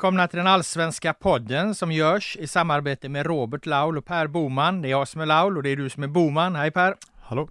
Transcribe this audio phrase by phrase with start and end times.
[0.00, 4.82] välkomna till den allsvenska podden som görs i samarbete med Robert Laul och Per Boman.
[4.82, 6.56] Det är jag som är Laul och det är du som är Boman.
[6.56, 6.94] Hej Per!
[7.20, 7.48] Hallå!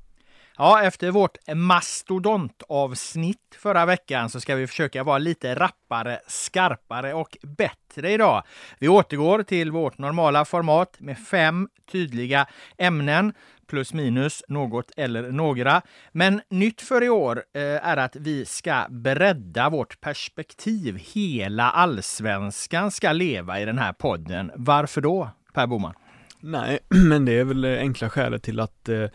[0.61, 7.37] Ja, efter vårt mastodontavsnitt förra veckan så ska vi försöka vara lite rappare, skarpare och
[7.41, 8.43] bättre idag.
[8.79, 13.33] Vi återgår till vårt normala format med fem tydliga ämnen
[13.67, 15.81] plus minus något eller några.
[16.11, 20.99] Men nytt för i år eh, är att vi ska bredda vårt perspektiv.
[21.13, 24.51] Hela allsvenskan ska leva i den här podden.
[24.55, 25.93] Varför då, Per Boman?
[26.39, 29.05] Nej, men det är väl enkla skälet till att eh,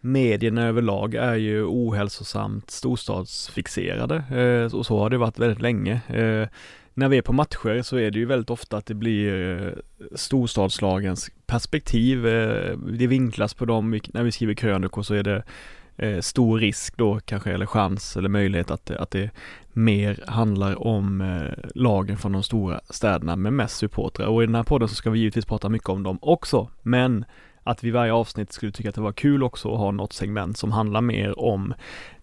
[0.00, 6.00] medierna överlag är ju ohälsosamt storstadsfixerade eh, och så har det varit väldigt länge.
[6.08, 6.48] Eh,
[6.94, 9.72] när vi är på matcher så är det ju väldigt ofta att det blir eh,
[10.14, 12.26] storstadslagens perspektiv.
[12.26, 15.42] Eh, det vinklas på dem, när vi skriver krönikor så är det
[15.96, 19.30] eh, stor risk då kanske, eller chans eller möjlighet att, att det
[19.72, 24.26] mer handlar om eh, lagen från de stora städerna med mest supportrar.
[24.26, 27.24] Och i den här podden så ska vi givetvis prata mycket om dem också, men
[27.70, 30.58] att vi varje avsnitt skulle tycka att det var kul också att ha något segment
[30.58, 31.74] som handlar mer om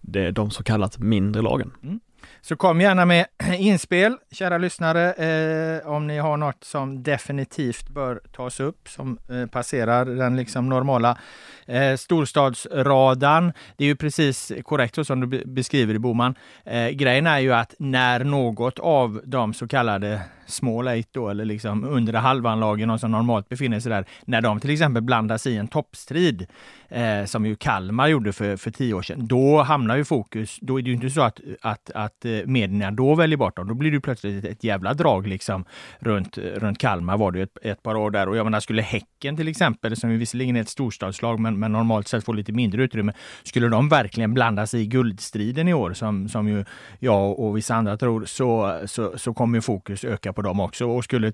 [0.01, 1.71] det, de så kallat mindre lagen.
[1.83, 1.99] Mm.
[2.47, 3.25] Så kom gärna med
[3.57, 9.45] inspel, kära lyssnare, eh, om ni har något som definitivt bör tas upp, som eh,
[9.45, 11.17] passerar den liksom normala
[11.65, 13.53] eh, storstadsradan.
[13.77, 16.35] Det är ju precis korrekt så som du beskriver i Boman.
[16.63, 21.45] Eh, grejen är ju att när något av de så kallade small eight då, eller
[21.45, 25.67] liksom undre halvanlagen som normalt befinner sig där, när de till exempel blandas i en
[25.67, 26.47] toppstrid,
[26.89, 30.79] eh, som ju Kalmar gjorde för, för tio år sedan, då hamnar ju fokus, då
[30.79, 33.67] är det ju inte så att, att, att eh, medierna då väljer bort dem.
[33.67, 35.65] Då blir det plötsligt ett jävla drag liksom
[35.99, 38.29] runt, runt Kalmar var det ett, ett par år där.
[38.29, 42.07] Och jag menar, skulle Häcken till exempel, som visserligen är ett storstadslag, men, men normalt
[42.07, 43.13] sett får lite mindre utrymme,
[43.43, 46.65] skulle de verkligen blanda sig i guldstriden i år, som, som ju
[46.99, 50.85] jag och vissa andra tror, så, så, så kommer fokus öka på dem också.
[50.85, 51.33] Och skulle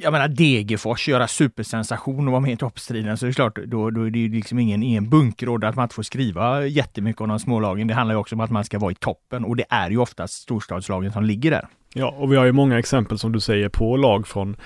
[0.00, 3.90] jag menar Degerfors göra supersensation och vara med i toppstriden så är det klart, då,
[3.90, 7.38] då är det liksom ingen, ingen bunkråd att man inte får skriva jättemycket om de
[7.38, 7.86] smålagen.
[7.86, 9.98] Det handlar ju också om att man ska vara i toppen och det är ju
[9.98, 11.68] oftast storstadslagen som ligger där.
[11.94, 14.56] Ja, och vi har ju många exempel som du säger på lag från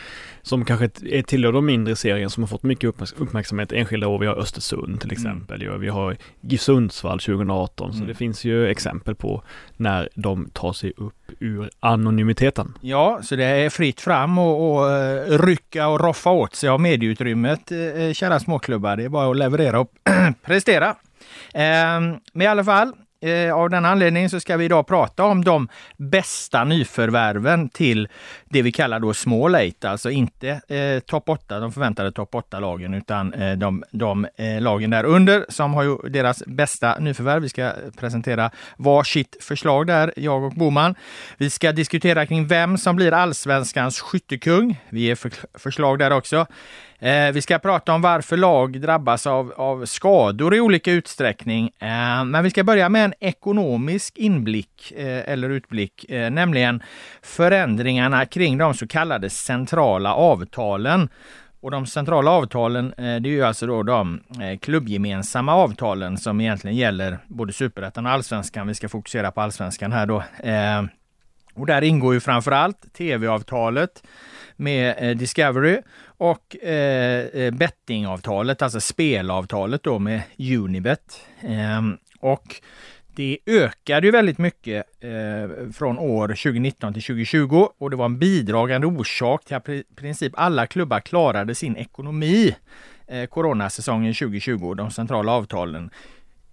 [0.43, 4.19] som kanske är tillhör de mindre serien som har fått mycket uppmärksamhet enskilda år.
[4.19, 5.23] Vi har Östersund till mm.
[5.23, 5.63] exempel.
[5.63, 5.81] Mm.
[5.81, 7.91] Vi har GIF Sundsvall 2018.
[7.91, 8.01] Mm.
[8.01, 9.43] Så det finns ju exempel på
[9.77, 12.75] när de tar sig upp ur anonymiteten.
[12.81, 16.81] Ja, så det är fritt fram och, och uh, rycka och roffa åt sig av
[16.81, 18.97] medieutrymmet, uh, kära småklubbar.
[18.97, 19.91] Det är bara att leverera och
[20.43, 20.89] prestera.
[20.89, 25.25] Uh, men i alla fall, Eh, Eh, av den anledningen så ska vi idag prata
[25.25, 28.09] om de bästa nyförvärven till
[28.45, 32.95] det vi kallar då small eight, alltså inte eh, topp 8, de förväntade topp 8-lagen,
[32.95, 37.43] utan eh, de, de eh, lagen där under som har ju deras bästa nyförvärv.
[37.43, 40.95] Vi ska presentera varsitt förslag där, jag och Boman.
[41.37, 44.81] Vi ska diskutera kring vem som blir allsvenskans skyttekung.
[44.89, 46.47] Vi ger för, förslag där också.
[47.03, 51.71] Eh, vi ska prata om varför lag drabbas av, av skador i olika utsträckning.
[51.79, 56.83] Eh, men vi ska börja med en ekonomisk inblick eh, eller utblick, eh, nämligen
[57.23, 61.09] förändringarna kring de så kallade centrala avtalen.
[61.61, 66.41] Och de centrala avtalen, eh, det är ju alltså då de eh, klubbgemensamma avtalen som
[66.41, 68.67] egentligen gäller både superettan och allsvenskan.
[68.67, 70.23] Vi ska fokusera på allsvenskan här då.
[70.39, 70.83] Eh,
[71.55, 74.03] och där ingår ju framförallt tv-avtalet
[74.57, 75.81] med eh, Discovery
[76.23, 81.21] och eh, eh, bettingavtalet, alltså spelavtalet då med Unibet.
[81.41, 81.83] Eh,
[82.21, 82.57] och
[83.15, 88.19] det ökade ju väldigt mycket eh, från år 2019 till 2020 och det var en
[88.19, 92.57] bidragande orsak till att i princip alla klubbar klarade sin ekonomi
[93.07, 95.91] eh, coronasäsongen 2020, de centrala avtalen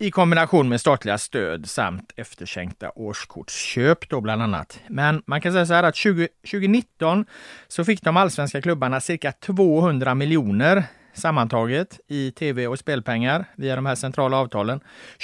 [0.01, 4.79] i kombination med statliga stöd samt efterskänkta årskortsköp då bland annat.
[4.87, 7.25] Men man kan säga så här att 20, 2019
[7.67, 13.85] så fick de allsvenska klubbarna cirka 200 miljoner sammantaget i tv och spelpengar via de
[13.85, 14.79] här centrala avtalen.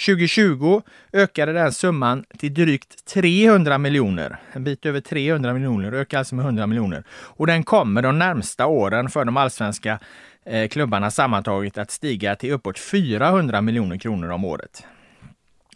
[0.05, 0.81] 2020
[1.13, 4.37] ökade den summan till drygt 300 miljoner.
[4.51, 7.03] En bit över 300 miljoner, ökar alltså med 100 miljoner.
[7.09, 9.99] Och den kommer de närmsta åren för de allsvenska
[10.45, 14.83] Eh, klubbarna sammantaget att stiga till uppåt 400 miljoner kronor om året.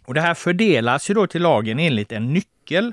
[0.04, 2.92] Och det här fördelas ju då till lagen enligt en nyckel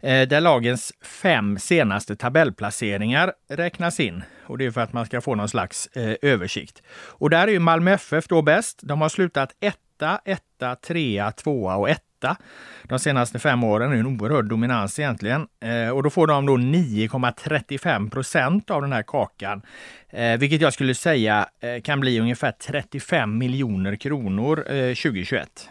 [0.00, 4.22] eh, där lagens fem senaste tabellplaceringar räknas in.
[4.46, 6.82] Och det är för att man ska få någon slags eh, översikt.
[6.92, 8.80] Och där är ju Malmö FF då bäst.
[8.82, 11.90] De har slutat etta, etta, trea, tvåa och
[12.20, 12.36] 8
[12.82, 13.90] de senaste fem åren.
[13.90, 15.46] Det är en oerhörd dominans egentligen.
[15.60, 19.62] Eh, och då får de då 9,35 procent av den här kakan.
[20.10, 25.68] Eh, vilket jag skulle säga eh, kan bli ungefär 35 miljoner kronor eh, 2021.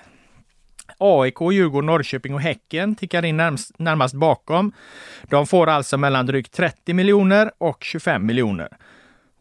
[0.97, 4.71] AIK, Djurgården, Norrköping och Häcken tickar in närmast, närmast bakom.
[5.29, 8.69] De får alltså mellan drygt 30 miljoner och 25 miljoner.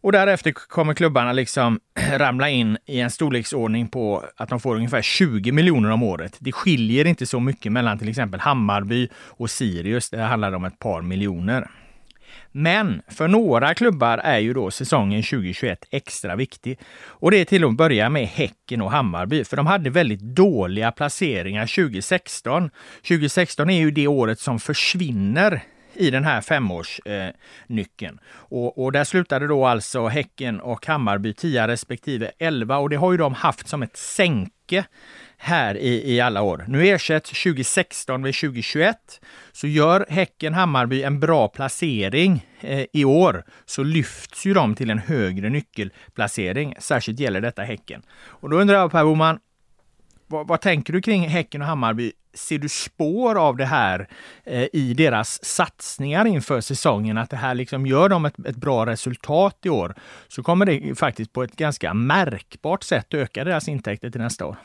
[0.01, 1.81] Och därefter kommer klubbarna liksom
[2.17, 6.37] ramla in i en storleksordning på att de får ungefär 20 miljoner om året.
[6.39, 10.11] Det skiljer inte så mycket mellan till exempel Hammarby och Sirius.
[10.11, 11.71] Det handlar om ett par miljoner.
[12.53, 16.79] Men för några klubbar är ju då säsongen 2021 extra viktig.
[17.01, 20.93] Och det är till att börja med Häcken och Hammarby, för de hade väldigt dåliga
[20.93, 22.71] placeringar 2016.
[23.09, 25.63] 2016 är ju det året som försvinner
[25.99, 28.19] i den här femårsnyckeln.
[28.19, 32.97] Eh, och, och där slutade då alltså Häcken och Hammarby 10 respektive 11 och det
[32.97, 34.85] har ju de haft som ett sänke
[35.39, 36.65] här i, i alla år.
[36.69, 38.97] Nu ersätts 2016 med 2021.
[39.53, 44.91] Så gör Häcken Hammarby en bra placering eh, i år så lyfts ju de till
[44.91, 46.75] en högre nyckelplacering.
[46.79, 48.03] Särskilt gäller detta Häcken.
[48.11, 49.39] Och då undrar jag Per Boman,
[50.29, 52.13] vad, vad, tänker du kring Häcken och Hammarby?
[52.35, 54.09] Ser du spår av det här
[54.45, 57.19] eh, i deras satsningar inför säsongen?
[57.19, 59.95] Att det här liksom gör dem ett, ett, bra resultat i år,
[60.29, 64.57] så kommer det faktiskt på ett ganska märkbart sätt öka deras intäkter till nästa år.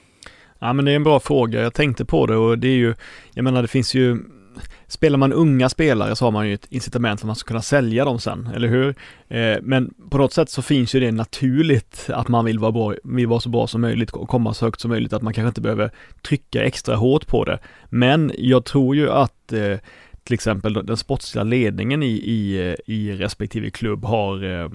[0.60, 2.95] Ja men det är en bra fråga, jag tänkte på det och det är ju,
[3.33, 4.19] jag menar det finns ju
[4.88, 7.61] Spelar man unga spelare så har man ju ett incitament för att man ska kunna
[7.61, 8.95] sälja dem sen, eller hur?
[9.27, 12.94] Eh, men på något sätt så finns ju det naturligt att man vill vara, bra,
[13.03, 15.47] vill vara så bra som möjligt och komma så högt som möjligt, att man kanske
[15.47, 15.91] inte behöver
[16.21, 17.59] trycka extra hårt på det.
[17.89, 19.77] Men jag tror ju att eh,
[20.23, 24.69] till exempel den sportsliga ledningen i, i, eh, i respektive klubb har eh,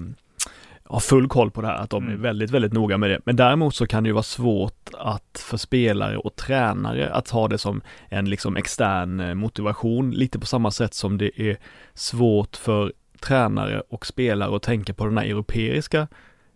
[0.89, 2.21] har full koll på det här, att de är mm.
[2.21, 3.19] väldigt, väldigt noga med det.
[3.25, 7.47] Men däremot så kan det ju vara svårt att för spelare och tränare att ha
[7.47, 11.57] det som en liksom extern eh, motivation, lite på samma sätt som det är
[11.93, 16.07] svårt för tränare och spelare att tänka på den här europeiska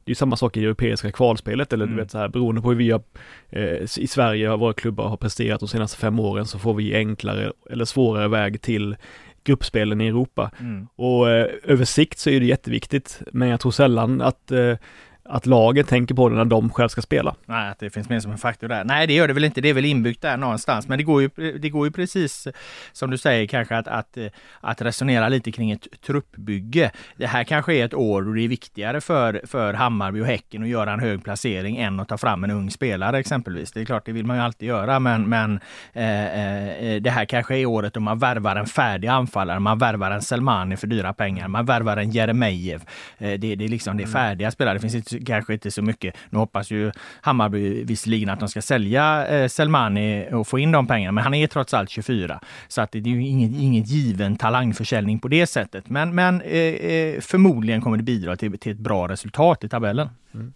[0.06, 1.97] det är ju samma sak i europeiska kvalspelet eller mm.
[1.97, 3.01] du vet så här beroende på hur vi har
[3.50, 7.51] eh, i Sverige, våra klubbar har presterat de senaste fem åren så får vi enklare
[7.69, 8.95] eller svårare väg till
[9.44, 10.51] gruppspelen i Europa.
[10.60, 10.88] Mm.
[10.95, 14.78] Och eh, över sikt så är det jätteviktigt, men jag tror sällan att eh,
[15.25, 17.35] att laget tänker på det när de själv ska spela.
[17.45, 18.83] Nej, att det finns med som en faktor där.
[18.83, 19.61] Nej, det gör det väl inte.
[19.61, 20.87] Det är väl inbyggt där någonstans.
[20.87, 21.29] Men det går ju,
[21.59, 22.47] det går ju precis
[22.91, 24.17] som du säger kanske att, att,
[24.61, 26.91] att resonera lite kring ett truppbygge.
[27.17, 30.63] Det här kanske är ett år då det är viktigare för, för Hammarby och Häcken
[30.63, 33.71] att göra en hög placering än att ta fram en ung spelare exempelvis.
[33.71, 35.59] Det är klart, det vill man ju alltid göra, men, men
[35.93, 39.59] eh, eh, det här kanske är året då man värvar en färdig anfallare.
[39.59, 41.47] Man värvar en Selmani för dyra pengar.
[41.47, 42.81] Man värvar en Jeremejeff.
[43.17, 44.13] Eh, det, det är liksom det mm.
[44.13, 44.73] färdiga spelare.
[44.73, 46.15] Det finns inte kanske inte så mycket.
[46.30, 50.88] Nu hoppas ju Hammarby visserligen att de ska sälja eh, Selmani och få in de
[50.88, 52.39] pengarna, men han är trots allt 24.
[52.68, 55.89] Så att det är ju inget, inget given talangförsäljning på det sättet.
[55.89, 60.10] Men, men eh, eh, förmodligen kommer det bidra till, till ett bra resultat i tabellen.
[60.33, 60.54] Mm.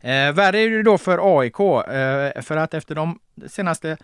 [0.00, 3.18] Eh, värre är det då för AIK, eh, för att efter de
[3.48, 3.96] senaste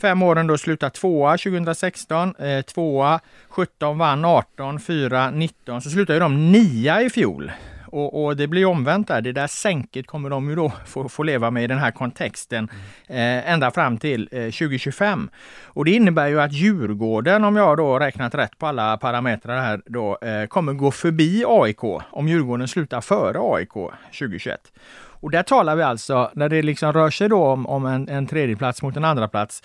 [0.00, 6.18] fem åren då slutat tvåa 2016, eh, tvåa 17, vann 18, fyra 19, så slutade
[6.18, 7.52] de nia i fjol.
[7.92, 9.20] Och, och, det blir omvänt där.
[9.20, 12.68] Det där sänket kommer de ju då få, få leva med i den här kontexten
[13.08, 15.30] eh, ända fram till eh, 2025.
[15.64, 19.80] Och det innebär ju att Djurgården, om jag då räknat rätt på alla parametrar här,
[19.86, 23.72] då, eh, kommer gå förbi AIK om Djurgården slutar före AIK
[24.18, 24.60] 2021.
[25.20, 28.26] Och där talar vi alltså, när det liksom rör sig då om, om en, en
[28.26, 29.62] tredje plats mot en andra plats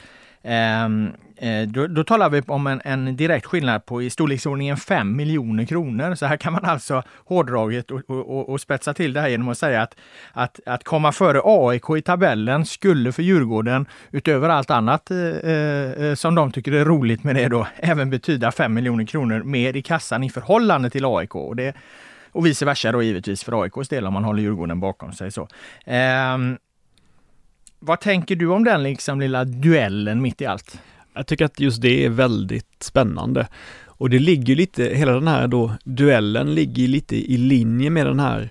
[0.47, 5.15] Ehm, eh, då, då, talar vi om en, en, direkt skillnad på i storleksordningen 5
[5.15, 6.15] miljoner kronor.
[6.15, 9.57] Så här kan man alltså hårdraget och, och, och, spetsa till det här genom att
[9.57, 9.95] säga att,
[10.33, 15.91] att, att komma före AIK i tabellen skulle för Djurgården, utöver allt annat eh, eh,
[15.91, 19.75] eh, som de tycker är roligt med det då, även betyda 5 miljoner kronor mer
[19.75, 21.35] i kassan i förhållande till AIK.
[21.35, 21.73] Och, det,
[22.31, 25.31] och vice versa då givetvis för AIKs del om man håller Djurgården bakom sig.
[25.31, 25.47] så.
[25.85, 26.57] Um,
[27.85, 30.79] vad tänker du om den liksom lilla duellen mitt i allt?
[31.13, 33.47] Jag tycker att just det är väldigt spännande.
[33.85, 38.19] Och det ligger lite, hela den här då, duellen ligger lite i linje med den
[38.19, 38.49] här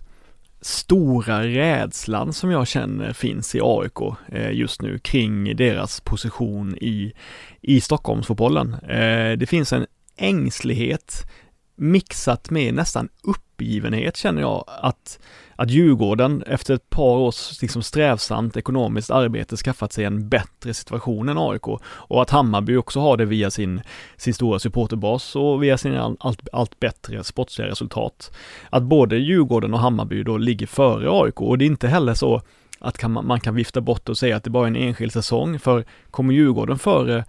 [0.61, 7.13] stora rädslan som jag känner finns i AIK eh, just nu kring deras position i,
[7.61, 8.75] i Stockholmsfotbollen.
[8.75, 9.87] Eh, det finns en
[10.17, 11.31] ängslighet
[11.77, 15.19] mixat med nästan uppgivenhet känner jag att
[15.57, 21.29] att Djurgården efter ett par års liksom strävsamt ekonomiskt arbete skaffat sig en bättre situation
[21.29, 23.81] än AIK och att Hammarby också har det via sin,
[24.17, 28.33] sin stora supporterbas och via sina allt, allt bättre sportsliga resultat.
[28.71, 32.43] Att både Djurgården och Hammarby då ligger före AIK och det är inte heller så
[32.79, 35.13] att kan man, man kan vifta bort och säga att det bara är en enskild
[35.13, 37.25] säsong för kommer Djurgården före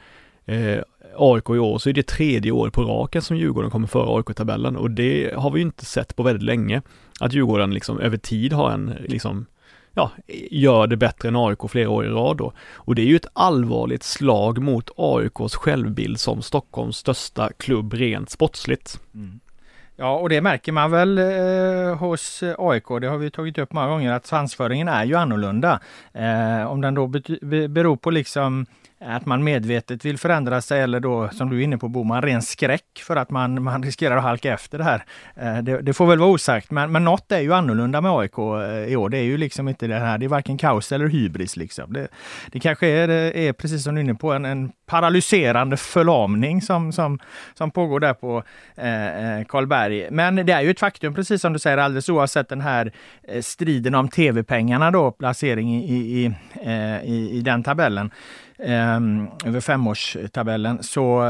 [0.46, 0.79] eh,
[1.18, 4.30] AIK i år så är det tredje året på raken som Djurgården kommer före AIK
[4.30, 6.82] i tabellen och det har vi ju inte sett på väldigt länge.
[7.20, 9.46] Att Djurgården liksom över tid har en liksom
[9.96, 10.12] ja,
[10.52, 12.54] gör det bättre än AIK flera år i rad då.
[12.74, 18.30] Och det är ju ett allvarligt slag mot AIKs självbild som Stockholms största klubb rent
[18.30, 19.00] sportsligt.
[19.14, 19.40] Mm.
[19.98, 22.88] Ja, och det märker man väl eh, hos eh, AIK.
[23.02, 25.80] Det har vi tagit upp många gånger att svansföringen är ju annorlunda.
[26.14, 27.08] Eh, om den då
[27.68, 28.66] beror på liksom
[29.08, 32.42] att man medvetet vill förändra sig eller då som du är inne på Boman, ren
[32.42, 35.04] skräck för att man, man riskerar att halka efter det här.
[35.36, 38.38] Eh, det, det, får väl vara osagt, men, men något är ju annorlunda med AIK
[38.38, 39.10] eh, i år.
[39.10, 41.94] Det är ju liksom inte det här, det är varken kaos eller hybris liksom.
[41.94, 42.08] Det,
[42.52, 46.92] det kanske är, är, precis som du är inne på, en, en paralyserande förlamning som,
[46.92, 47.20] som,
[47.54, 48.44] som pågår där på
[48.76, 50.08] eh, eh Karlberg.
[50.12, 52.92] Men det är ju ett faktum, precis som du säger, alldeles oavsett den här
[53.42, 56.34] striden om tv-pengarna då, placering i, i,
[57.04, 58.12] i, i den tabellen
[58.60, 61.24] Ehm, över femårstabellen så,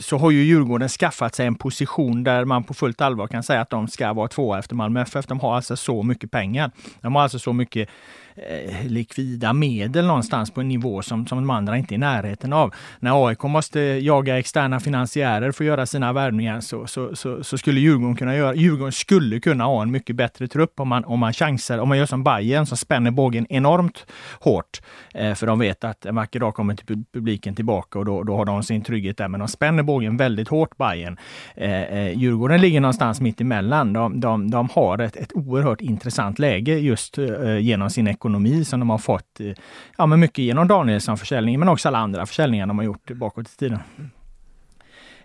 [0.00, 3.60] så har ju Djurgården skaffat sig en position där man på fullt allvar kan säga
[3.60, 5.26] att de ska vara tvåa efter Malmö FF.
[5.26, 6.70] De har alltså så mycket pengar.
[7.00, 7.88] De har alltså så mycket
[8.36, 12.52] Eh, likvida medel någonstans på en nivå som, som de andra inte är i närheten
[12.52, 12.74] av.
[12.98, 17.58] När AIK måste jaga externa finansiärer för att göra sina värvningar så, så, så, så,
[17.58, 21.18] skulle Djurgården kunna göra, Djurgården skulle kunna ha en mycket bättre trupp om man, om
[21.18, 24.06] man chansar, om man gör som Bayern som spänner bågen enormt
[24.40, 24.80] hårt.
[25.14, 28.36] Eh, för de vet att en vacker dag kommer till publiken tillbaka och då, då
[28.36, 29.28] har de sin trygghet där.
[29.28, 31.16] Men de spänner bågen väldigt hårt, Bayern.
[31.54, 33.92] Eh, eh, Djurgården ligger någonstans mitt emellan.
[33.92, 38.64] De, de, de har ett, ett oerhört intressant läge just eh, genom sin ekonomi ekonomi
[38.64, 39.40] som de har fått,
[39.98, 43.56] ja men mycket genom Danielsson-försäljningen men också alla andra försäljningar de har gjort bakåt i
[43.56, 43.78] tiden.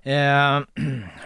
[0.04, 0.62] Eh,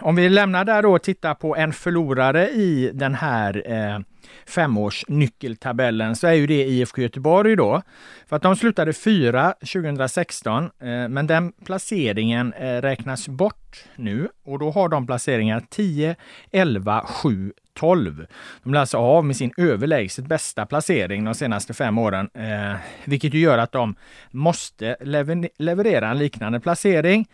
[0.00, 3.98] om vi lämnar där då och tittar på en förlorare i den här eh,
[4.46, 7.82] femårsnyckeltabellen så är ju det IFK Göteborg då.
[8.26, 10.70] För att de slutade fyra 2016 eh,
[11.08, 16.16] men den placeringen eh, räknas bort nu och då har de placeringar 10,
[16.52, 18.26] 11, 7, 12.
[18.62, 23.34] De blir alltså av med sin överlägset bästa placering de senaste fem åren, eh, vilket
[23.34, 23.94] ju gör att de
[24.30, 27.28] måste lever leverera en liknande placering.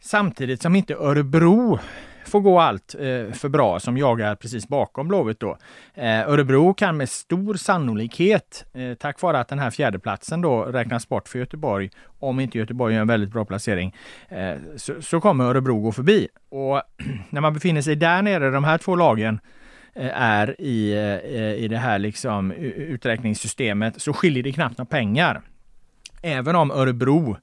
[0.00, 1.78] Samtidigt som inte Örebro
[2.24, 5.58] får gå allt eh, för bra som jagar precis bakom Blåvitt då.
[5.94, 11.08] Eh, Örebro kan med stor sannolikhet, eh, tack vare att den här fjärdeplatsen då räknas
[11.08, 13.94] bort för Göteborg, om inte Göteborg gör en väldigt bra placering,
[14.28, 16.28] eh, så, så, kommer Örebro gå förbi.
[16.48, 16.82] Och
[17.30, 19.40] när man befinner sig där nere, de här två lagen,
[19.94, 24.88] eh, är i, eh, eh, i det här liksom uträkningssystemet så skiljer det knappt några
[24.88, 25.42] pengar.
[26.22, 27.36] Även om Örebro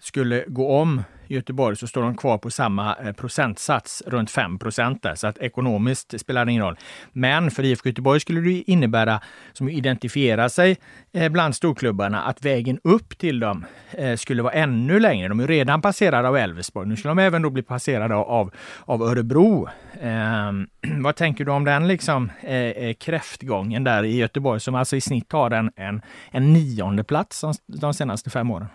[0.00, 5.02] skulle gå om Göteborg så står de kvar på samma eh, procentsats, runt 5 procent
[5.02, 6.76] där, så att ekonomiskt spelar det ingen roll.
[7.12, 9.20] Men för IFK Göteborg skulle det innebära,
[9.52, 10.76] som identifierar sig
[11.12, 15.28] eh, bland storklubbarna, att vägen upp till dem eh, skulle vara ännu längre.
[15.28, 16.88] De är redan passerade av Elfsborg.
[16.88, 19.68] Nu skulle de även då bli passerade av, av Örebro.
[20.00, 20.52] Eh,
[21.02, 25.32] vad tänker du om den liksom eh, kräftgången där i Göteborg som alltså i snitt
[25.32, 28.66] har en, en, en nionde plats de senaste fem åren?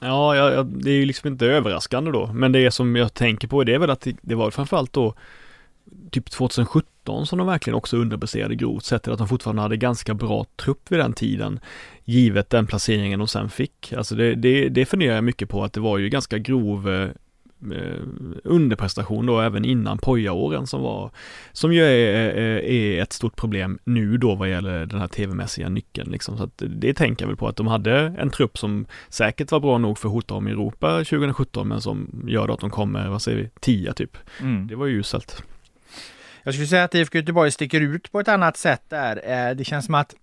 [0.00, 3.64] Ja, ja, det är ju liksom inte överraskande då, men det som jag tänker på
[3.64, 5.14] det är väl att det, det var framförallt då
[6.10, 10.14] typ 2017 som de verkligen också underpresterade grovt sett till att de fortfarande hade ganska
[10.14, 11.60] bra trupp vid den tiden
[12.04, 13.92] givet den placeringen de sen fick.
[13.92, 17.08] Alltså det, det, det funderar jag mycket på att det var ju ganska grov eh,
[18.44, 21.10] underprestation då även innan pojaåren som var,
[21.52, 22.30] som ju är,
[22.64, 26.36] är, ett stort problem nu då vad gäller den här tv-mässiga nyckeln liksom.
[26.36, 29.60] Så att det tänker jag väl på att de hade en trupp som säkert var
[29.60, 33.22] bra nog för att hota om Europa 2017 men som gör att de kommer, vad
[33.22, 34.16] säger vi, 10 typ.
[34.40, 34.66] Mm.
[34.66, 35.42] Det var ju uselt.
[36.42, 39.48] Jag skulle säga att IFK Göteborg sticker ut på ett annat sätt där.
[39.48, 40.14] Eh, det känns som att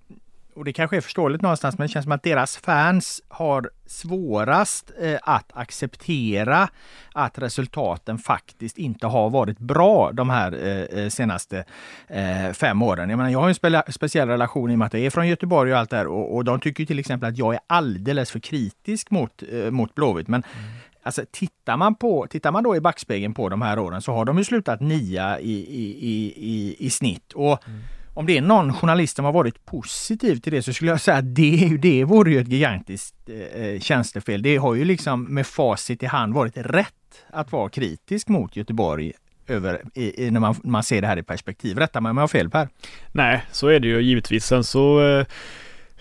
[0.56, 4.92] och det kanske är förståeligt någonstans, men det känns som att deras fans har svårast
[5.02, 6.70] eh, att acceptera
[7.14, 11.66] att resultaten faktiskt inte har varit bra de här eh, eh senaste
[12.08, 13.10] eh, fem åren.
[13.10, 15.28] Jag, menar, jag har en spe speciell relation i och med att jag är från
[15.28, 18.32] Göteborg och allt det här och, och de tycker till exempel att jag är alldeles
[18.32, 20.28] för kritisk mot, eh, mot Blåvitt.
[20.28, 20.72] Men mm.
[21.04, 24.26] Alltså, tittar, man på, tittar man då i backspegeln på de här åren så har
[24.26, 27.34] de ju slutat nia i, i, i, i, i snitt.
[27.34, 27.82] Och mm
[28.14, 31.18] om det är någon journalist som har varit positiv till det så skulle jag säga
[31.18, 34.42] att det, det vore ju ett gigantiskt eh, eh, tjänstefel.
[34.42, 36.94] Det har ju liksom med facit i hand varit rätt
[37.30, 39.12] att vara kritisk mot Göteborg
[39.48, 41.78] över, i, i, när man, man ser det här i perspektiv.
[41.78, 42.70] Rätta mig om jag har fel Per?
[43.12, 44.46] Nej, så är det ju givetvis.
[44.46, 45.26] Sen så eh...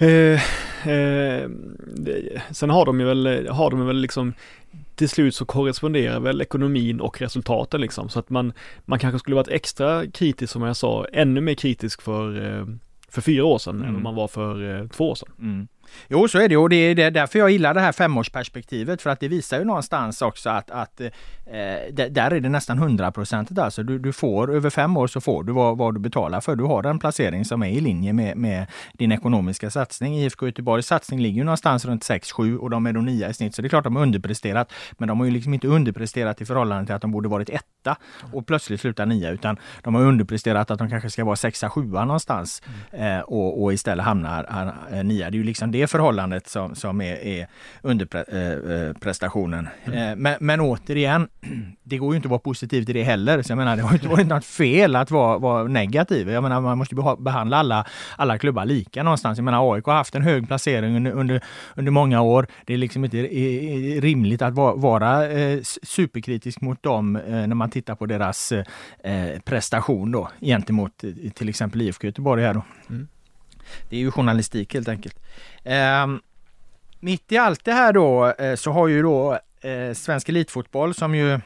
[0.01, 0.41] Eh,
[0.91, 1.51] eh,
[2.51, 4.33] sen har de ju väl, har de väl liksom
[4.95, 8.53] till slut så korresponderar väl ekonomin och resultaten liksom så att man,
[8.85, 12.67] man kanske skulle varit extra kritisk som jag sa, ännu mer kritisk för, eh,
[13.09, 13.97] för fyra år sedan mm.
[13.97, 15.33] än man var för två år sedan.
[15.39, 15.69] Mm.
[16.09, 19.21] Jo, så är det och det är därför jag gillar det här femårsperspektivet för att
[19.21, 21.09] det visar ju någonstans också att, att eh,
[22.11, 23.83] där är det nästan hundraprocentigt alltså.
[23.83, 26.57] Du, du får över fem år så får du vad, vad, du betalar för.
[26.57, 30.19] Du har en placering som är i linje med, med din ekonomiska satsning.
[30.19, 33.55] IFK Göteborgs satsning ligger ju någonstans runt 6-7 och de är då nia i snitt.
[33.55, 34.73] Så det är klart de har underpresterat.
[34.93, 37.97] Men de har ju liksom inte underpresterat i förhållande till att de borde varit etta
[38.33, 42.05] och plötsligt sluta nia utan de har underpresterat att de kanske ska vara sexa, sjua
[42.05, 43.19] någonstans mm.
[43.19, 45.31] eh, och, och istället hamnar eh, nia.
[45.31, 47.47] Det är ju liksom det förhållandet som, som är, är
[47.83, 49.69] underprestationen.
[49.85, 50.11] Eh, mm.
[50.11, 51.29] Eh, men, men återigen,
[51.83, 53.43] det går ju inte att vara positiv till det heller.
[53.43, 56.31] Så jag menar, det har inte varit något fel att vara, vara negativ.
[56.31, 59.39] Jag menar, man måste behandla alla, alla klubbar lika någonstans.
[59.39, 61.41] Jag menar, AIK har haft en hög placering under, under,
[61.75, 62.47] under många år.
[62.67, 63.17] Det är liksom inte
[64.01, 69.41] rimligt att vara, vara eh, superkritisk mot dem eh, när man tittar på deras eh,
[69.45, 72.63] prestation då gentemot eh, till exempel IFK Göteborg här då.
[72.91, 73.09] Mm.
[73.89, 75.17] Det är ju journalistik helt enkelt.
[75.65, 76.07] Eh,
[77.01, 81.15] mitt i allt det här då eh, så har ju då eh, Svensk Elitfotboll som
[81.15, 81.41] ju,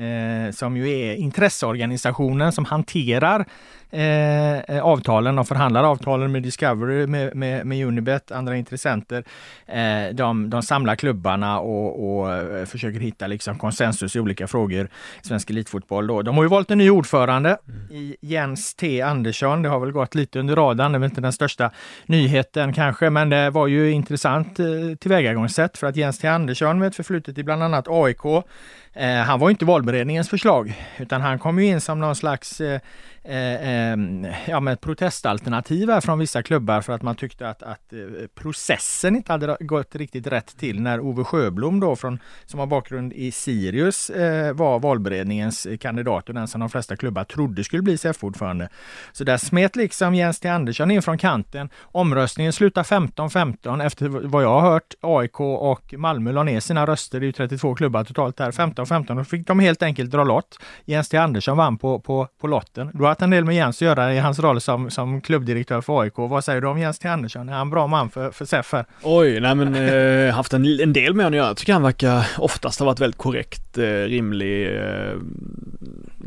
[0.00, 3.46] eh, som ju är intresseorganisationen som hanterar
[3.92, 9.24] Eh, eh, avtalen och förhandlar avtalen med Discovery, med, med, med Unibet, andra intressenter.
[9.66, 14.88] Eh, de, de samlar klubbarna och, och eh, försöker hitta liksom konsensus i olika frågor.
[15.22, 16.22] Svensk Elitfotboll då.
[16.22, 17.80] De har ju valt en ny ordförande mm.
[17.90, 19.62] i Jens T Andersson.
[19.62, 20.92] Det har väl gått lite under radarn.
[20.92, 21.70] Det är väl inte den största
[22.06, 24.66] nyheten kanske, men det var ju intressant eh,
[25.00, 28.44] tillvägagångssätt för att Jens T Andersson med ett förflutet i bland annat AIK
[28.94, 32.80] Eh, han var inte valberedningens förslag, utan han kom ju in som någon slags eh,
[33.24, 37.98] eh, ehm, ja, med protestalternativ från vissa klubbar för att man tyckte att, att eh,
[38.34, 43.12] processen inte hade gått riktigt rätt till när Ove Sjöblom då från, som har bakgrund
[43.12, 47.98] i Sirius eh, var valberedningens kandidat och den som de flesta klubbar trodde skulle bli
[47.98, 48.68] SEF-ordförande.
[49.12, 51.70] Så där smet liksom Jens T Andersson in från kanten.
[51.82, 54.94] Omröstningen slutade 15-15 efter vad jag har hört.
[55.00, 57.20] AIK och Malmö la ner sina röster.
[57.20, 58.52] Det är ju 32 klubbar totalt här.
[58.52, 60.58] 15 15 Då fick de helt enkelt dra lott.
[60.84, 62.90] Jens T Andersson vann på, på, på lotten.
[62.94, 66.00] Då haft en del med Jens att göra i hans roll som, som klubbdirektör för
[66.00, 66.12] AIK.
[66.16, 67.48] Vad säger du om Jens T Andersson?
[67.48, 70.92] Är han en bra man för, för SEF Oj, nej men eh, haft en, en
[70.92, 71.48] del med honom att göra.
[71.48, 74.66] Jag tycker han verkar oftast ha varit väldigt korrekt, eh, rimlig.
[74.66, 75.10] Eh,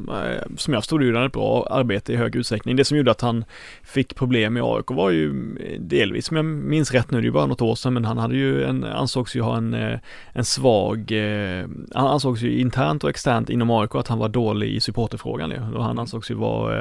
[0.07, 2.75] eh som jag stod gjorde ett bra arbete i hög utsträckning.
[2.75, 3.45] Det som gjorde att han
[3.83, 7.25] fick problem i AIK var ju eh, delvis, om jag minns rätt nu, det är
[7.25, 9.99] ju bara något år sedan, men han hade ju en, ansågs ju ha en, eh,
[10.33, 14.69] en svag, eh, han ansågs ju internt och externt inom AIK att han var dålig
[14.69, 15.77] i supporterfrågan ju.
[15.77, 16.72] Och han ansågs ju vara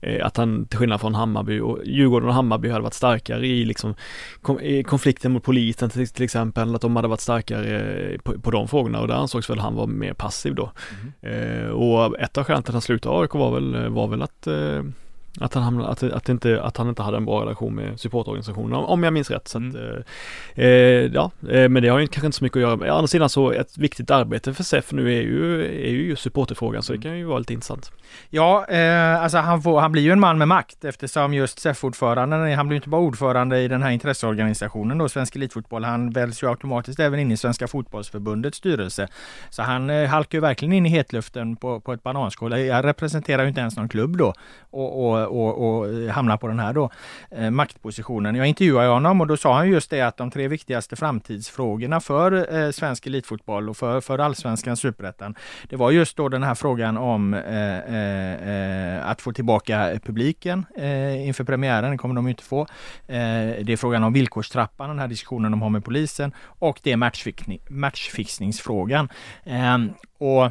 [0.00, 3.64] eh, att han till skillnad från Hammarby och Djurgården och Hammarby hade varit starkare i
[3.64, 3.94] liksom
[4.60, 8.68] i konflikten mot polisen till, till, exempel, att de hade varit starkare på, på de
[8.68, 10.72] frågorna och där ansågs väl han vara mer passiv då.
[11.22, 11.62] Mm.
[11.62, 14.46] Eh, och ett av skälen till att han slutade AIK var väl, var väl att
[14.46, 14.82] eh,
[15.40, 18.74] att han, hamnade, att, att, inte, att han inte hade en bra relation med supportorganisationen
[18.74, 19.48] om jag minns rätt.
[19.48, 19.76] Så mm.
[19.76, 20.70] eh, eh
[21.14, 22.90] ja, eh, men det har ju kanske inte så mycket att göra med.
[22.90, 26.22] Å andra sidan så ett viktigt arbete för SEF nu är ju, är ju just
[26.22, 27.92] supporterfrågan så det kan ju vara lite intressant.
[28.30, 32.54] Ja, eh, alltså han, får, han blir ju en man med makt eftersom just SEF-ordföranden,
[32.54, 36.48] han blir inte bara ordförande i den här intresseorganisationen då, Svensk Elitfotboll, han väljs ju
[36.48, 39.08] automatiskt även in i Svenska Fotbollsförbundets styrelse.
[39.50, 42.60] Så han eh, halkar ju verkligen in i hetluften på, på ett bananskal.
[42.60, 44.34] Jag representerar ju inte ens någon klubb då
[44.70, 46.90] och, och och, och hamnar på den här då,
[47.30, 48.34] eh, maktpositionen.
[48.34, 52.56] Jag intervjuade honom och då sa han just det att de tre viktigaste framtidsfrågorna för
[52.56, 55.34] eh, svensk elitfotboll och för, för allsvenskan, superettan,
[55.68, 60.66] det var just då den här frågan om eh, eh, eh att få tillbaka publiken
[60.76, 62.60] eh, inför premiären, det kommer de inte få.
[62.60, 63.16] Eh,
[63.62, 66.96] det är frågan om villkorstrappan, den här diskussionen de har med polisen och det är
[66.96, 69.08] matchfixning, matchfixningsfrågan.
[69.44, 70.50] Ehm, och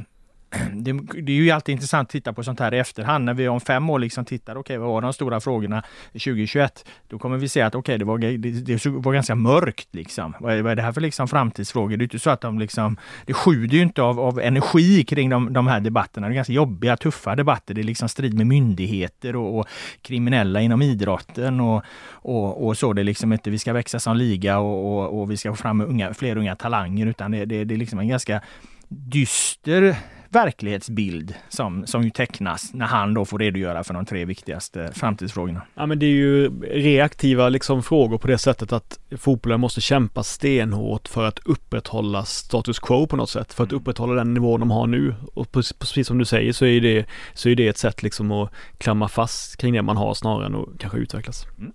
[0.73, 3.25] det, det, är ju alltid intressant att titta på sånt här i efterhand.
[3.25, 6.85] När vi om fem år liksom tittar, okej okay, vad var de stora frågorna 2021?
[7.07, 10.35] Då kommer vi se att okej, okay, det, var, det, det, var ganska mörkt liksom.
[10.39, 11.97] Vad är, vad är det här för liksom framtidsfrågor?
[11.97, 15.29] Det är inte så att de liksom, det sjuder ju inte av, av energi kring
[15.29, 16.27] de, de här debatterna.
[16.27, 17.73] Det är ganska jobbiga, tuffa debatter.
[17.73, 19.67] Det är liksom strid med myndigheter och, och
[20.01, 22.93] kriminella inom idrotten och, och, och, så.
[22.93, 25.55] Det är liksom inte, vi ska växa som liga och, och, och vi ska få
[25.55, 28.41] fram unga, fler unga talanger, utan det, det, det är liksom en ganska
[28.87, 29.95] dyster
[30.29, 35.61] verklighetsbild som, som ju tecknas när han då får redogöra för de tre viktigaste framtidsfrågorna.
[35.75, 40.23] Ja men det är ju reaktiva liksom frågor på det sättet att fotbollen måste kämpa
[40.23, 43.81] stenhårt för att upprätthålla status quo på något sätt, för att mm.
[43.81, 45.15] upprätthålla den nivå de har nu.
[45.33, 48.51] Och precis som du säger så är det, så är det ett sätt liksom att
[48.77, 51.45] klamma fast kring det man har snarare än att kanske utvecklas.
[51.57, 51.73] Mm.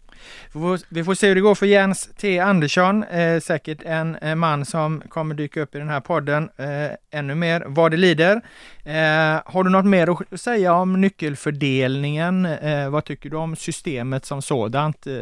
[0.88, 4.64] Vi får se hur det går för Jens T Andersson, eh, säkert en, en, man
[4.64, 8.40] som kommer dyka upp i den här podden eh, ännu mer vad det lider.
[8.90, 12.44] Eh, har du något mer att säga om nyckelfördelningen?
[12.46, 15.07] Eh, vad tycker du om systemet som sådant?
[15.07, 15.12] Eh,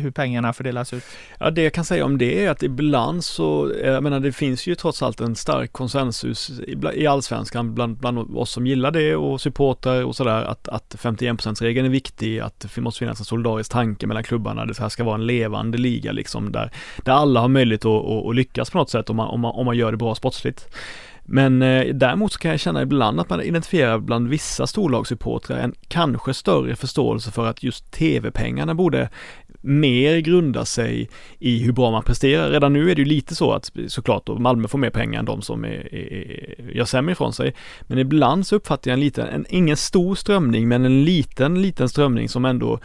[0.00, 1.04] hur pengarna fördelas ut?
[1.38, 4.32] Ja, det jag kan säga om det är att ibland så, eh, jag menar det
[4.32, 8.90] finns ju trots allt en stark konsensus i, i allsvenskan bland, bland oss som gillar
[8.90, 13.24] det och supportrar och sådär att, att 51%-regeln är viktig, att det måste finnas en
[13.24, 14.64] solidarisk tanke mellan klubbarna.
[14.64, 16.70] Det här ska vara en levande liga liksom där,
[17.04, 19.52] där alla har möjlighet att, att, att lyckas på något sätt om man, om man,
[19.52, 20.68] om man gör det bra sportsligt.
[21.30, 25.74] Men eh, däremot så kan jag känna ibland att man identifierar bland vissa storlagssupportrar en
[25.88, 29.08] kanske större förståelse för att just tv-pengarna borde
[29.60, 32.50] mer grunda sig i hur bra man presterar.
[32.50, 35.24] Redan nu är det ju lite så att såklart då Malmö får mer pengar än
[35.24, 37.54] de som är, är, gör sämre ifrån sig.
[37.82, 41.88] Men ibland så uppfattar jag en liten, en, ingen stor strömning, men en liten, liten
[41.88, 42.80] strömning som ändå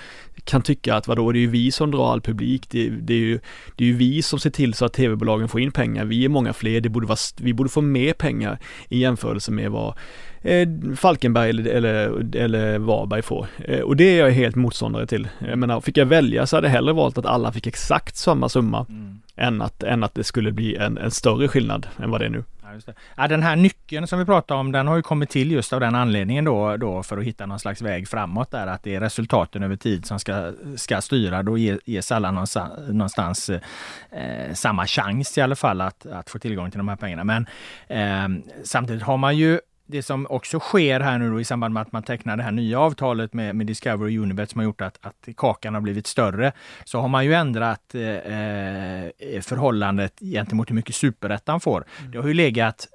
[0.46, 3.18] kan tycka att vadå, det är ju vi som drar all publik, det, det, är,
[3.18, 3.40] ju,
[3.76, 6.30] det är ju vi som ser till så att tv-bolagen får in pengar, vi är
[6.30, 9.98] många fler, det borde vara, vi borde få mer pengar i jämförelse med vad
[10.42, 13.48] eh, Falkenberg eller, eller, eller Varberg får.
[13.66, 15.28] Eh, och det är jag helt motståndare till.
[15.40, 18.50] Jag menar, fick jag välja så hade jag hellre valt att alla fick exakt samma
[18.50, 19.20] summa mm.
[19.36, 22.30] än, att, än att det skulle bli en, en större skillnad än vad det är
[22.30, 22.44] nu.
[22.86, 25.74] Ja, ja, den här nyckeln som vi pratade om, den har ju kommit till just
[25.74, 28.96] av den anledningen då, då för att hitta någon slags väg framåt där, att det
[28.96, 31.44] är resultaten över tid som ska, ska styra.
[31.44, 36.72] Då ges alla någonstans, någonstans eh, samma chans i alla fall att, att få tillgång
[36.72, 37.24] till de här pengarna.
[37.24, 37.48] Men
[37.88, 39.60] eh, samtidigt har man ju
[39.94, 42.80] det som också sker här nu i samband med att man tecknar det här nya
[42.80, 46.52] avtalet med, med Discovery och Unibet som har gjort att, att kakan har blivit större,
[46.84, 51.86] så har man ju ändrat eh, eh förhållandet gentemot hur mycket superettan får.
[52.00, 52.12] Mm.
[52.12, 52.88] Det har ju legat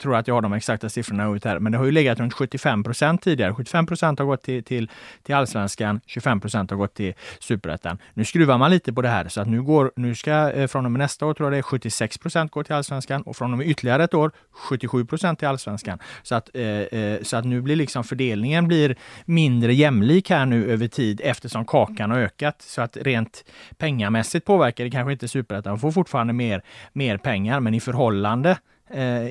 [0.00, 2.34] tror att jag har de exakta siffrorna ut här, men det har ju legat runt
[2.34, 3.54] 75 procent tidigare.
[3.54, 4.90] 75 procent har gått till, till,
[5.22, 7.98] till allsvenskan, 25 procent har gått till superettan.
[8.14, 10.84] Nu skruvar man lite på det här så att nu går, nu ska eh, från
[10.84, 13.52] och med nästa år tror jag det är 76 procent går till allsvenskan och från
[13.52, 15.98] och med ytterligare ett år 77 procent till allsvenskan.
[16.22, 20.70] Så att, eh, eh, så att nu blir liksom fördelningen blir mindre jämlik här nu
[20.72, 22.62] över tid eftersom kakan har ökat.
[22.62, 23.44] Så att rent
[23.78, 25.78] pengamässigt påverkar det kanske inte superettan.
[25.78, 28.56] Får fortfarande mer, mer pengar, men i förhållande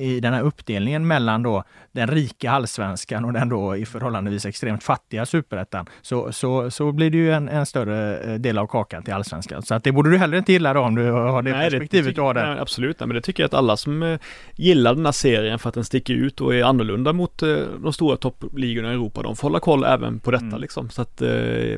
[0.00, 4.84] i den här uppdelningen mellan då den rika allsvenskan och den då i förhållandevis extremt
[4.84, 9.02] fattiga superettan, så, så, så blir det ju en, en större eh, del av kakan
[9.02, 9.62] till allsvenskan.
[9.62, 12.14] Så att det borde du heller inte gilla då om du har det nej, perspektivet
[12.14, 12.46] du har där.
[12.46, 14.18] Nej, absolut, nej, men det tycker jag att alla som eh,
[14.56, 17.38] gillar den här serien för att den sticker ut och är annorlunda mot
[17.78, 20.60] de stora toppligorna i Europa, de får hålla koll även på detta mm.
[20.60, 20.90] liksom.
[20.90, 21.18] Så att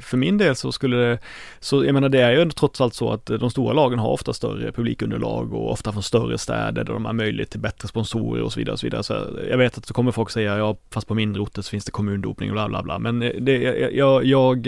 [0.01, 1.19] för min del så skulle det,
[1.61, 4.33] så jag menar det är ju trots allt så att de stora lagen har ofta
[4.33, 8.53] större publikunderlag och ofta från större städer där de har möjlighet till bättre sponsorer och
[8.53, 9.03] så vidare och så vidare.
[9.03, 11.85] Så jag vet att det kommer folk säga, ja fast på mindre orter så finns
[11.85, 12.99] det kommundopning och bla bla bla.
[12.99, 14.67] Men eh, det, jag, jag,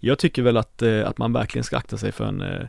[0.00, 2.68] jag eh, tycker väl att, eh, att man verkligen ska akta sig för en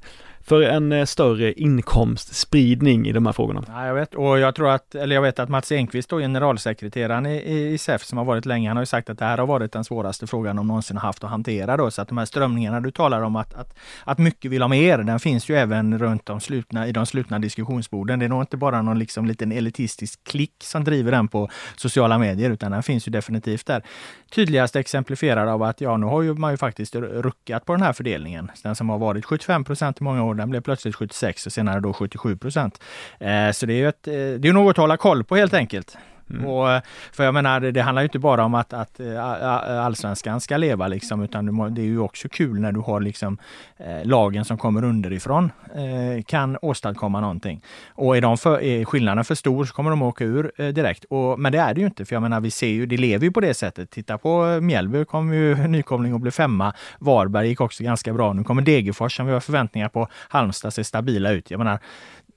[0.52, 3.64] för en eh, större inkomstspridning i de här frågorna.
[3.68, 7.26] Ja, jag vet, och jag tror att, eller jag vet att Mats Enqvist, då, generalsekreteraren
[7.26, 9.48] i, i SEF som har varit länge, han har ju sagt att det här har
[9.48, 12.80] varit den svåraste frågan de någonsin haft att hantera då, så att de här strömningarna
[12.80, 16.26] du talar om att, att, att mycket vill ha mer, den finns ju även runt
[16.26, 18.20] de slutna, i de slutna diskussionsborden.
[18.20, 22.18] Det är nog inte bara någon liksom liten elitistisk klick som driver den på sociala
[22.18, 23.84] medier, utan den finns ju definitivt där.
[24.32, 27.94] Tydligast exemplifierad av att ja, nu har ju man ju faktiskt ruckat på den här
[27.94, 28.52] fördelningen.
[28.64, 30.41] Den som har varit 75 procent i många år.
[30.42, 32.84] Den blev plötsligt 76 och senare då 77 procent.
[33.20, 35.54] Eh, så det är ju ett, eh, det är något att hålla koll på helt
[35.54, 35.98] enkelt.
[36.34, 36.46] Mm.
[36.46, 39.86] Och, eh, för jag menar, det, det handlar ju inte bara om att, att eh,
[39.86, 43.38] allsvenskan ska leva liksom, utan det är ju också kul när du har liksom
[43.78, 47.62] eh, lagen som kommer underifrån eh, kan åstadkomma någonting.
[47.90, 51.04] Och är, de för, är skillnaden för stor så kommer de åka ur eh, direkt.
[51.04, 53.26] Och, men det är det ju inte, för jag menar, vi ser ju, det lever
[53.26, 53.90] ju på det sättet.
[53.90, 56.74] Titta på Mjällby, kom ju nykomling och blev femma.
[57.00, 58.34] Varberg gick också ganska bra.
[58.34, 60.08] Nu kommer Degerfors som vi har förväntningar på.
[60.30, 61.52] Halmstad ser stabila ut.
[61.52, 61.80] Jag menar,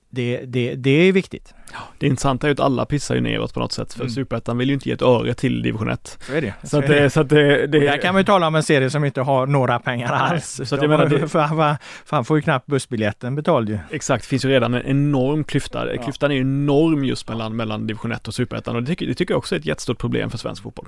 [0.09, 1.53] det, det, det är viktigt.
[1.97, 4.09] Det intressanta är ju att alla pissar ju neråt på något sätt, för mm.
[4.09, 6.17] Superettan vill ju inte ge ett öre till division 1.
[6.21, 6.53] Så är det.
[6.61, 7.79] Så, så att det, så att det, det...
[7.79, 10.61] Där kan ju tala om en serie som inte har några pengar alls.
[10.63, 11.27] Så att jag menar, det...
[11.27, 13.79] för, fan får ju knappt bussbiljetten betald ju.
[13.91, 15.93] Exakt, det finns ju redan en enorm klyfta.
[15.93, 16.03] Ja.
[16.03, 19.13] Klyftan är ju enorm just mellan, mellan division 1 och Superettan och det tycker, det
[19.13, 20.85] tycker jag också är ett jättestort problem för svensk fotboll.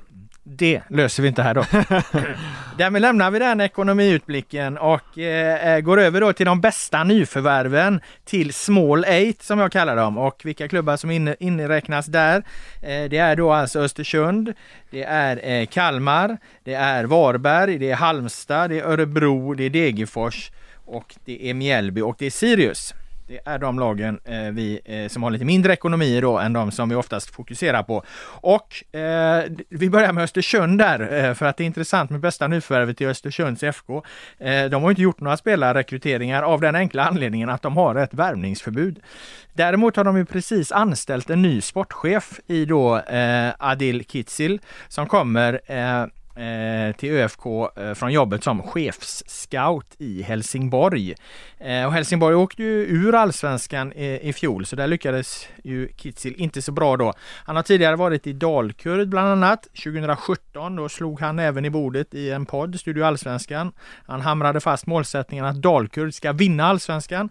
[0.50, 1.64] Det löser vi inte här då.
[2.78, 8.52] Därmed lämnar vi den ekonomiutblicken och eh, går över då till de bästa nyförvärven till
[8.52, 9.08] Small 8
[9.40, 12.36] som jag kallar dem och vilka klubbar som in, inräknas där.
[12.82, 14.52] Eh, det är då alltså Östersund,
[14.90, 19.70] det är eh, Kalmar, det är Varberg, det är Halmstad, det är Örebro, det är
[19.70, 20.50] Degerfors
[20.84, 22.94] och det är Mjällby och det är Sirius.
[23.28, 26.70] Det är de lagen eh, vi, eh, som har lite mindre ekonomi då än de
[26.70, 28.04] som vi oftast fokuserar på.
[28.40, 32.48] Och eh, vi börjar med Östersund där, eh, för att det är intressant med bästa
[32.48, 34.02] nyförvärvet i Östersunds FK.
[34.38, 38.14] Eh, de har inte gjort några spelarrekryteringar av den enkla anledningen att de har ett
[38.14, 39.00] värvningsförbud.
[39.52, 45.06] Däremot har de ju precis anställt en ny sportchef i då eh, Adil Kitzil som
[45.06, 46.06] kommer Eh,
[46.38, 47.46] Eh, till ÖFK
[47.76, 51.14] eh, från jobbet som chefsscout i Helsingborg.
[51.58, 56.62] Eh, och Helsingborg åkte ju ur allsvenskan i, fjol så där lyckades ju Kitzil inte
[56.62, 57.12] så bra då.
[57.44, 59.62] Han har tidigare varit i Dalkurd bland annat.
[59.62, 63.72] 2017 då slog han även i bordet i en podd, Studio Allsvenskan.
[64.06, 67.30] Han hamrade fast målsättningen att Dalkurd ska vinna allsvenskan.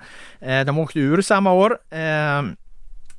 [0.65, 1.77] De åkte ur samma år.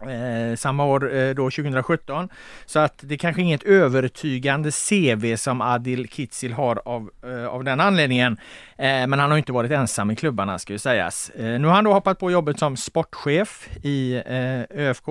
[0.03, 2.29] Eh, samma år eh, då 2017.
[2.67, 7.81] Så att det kanske inget övertygande CV som Adil Kitzil har av, eh, av den
[7.81, 8.33] anledningen.
[8.79, 11.31] Eh, men han har inte varit ensam i klubbarna ska ju sägas.
[11.31, 15.09] Eh, nu har han då hoppat på jobbet som sportchef i eh, ÖFK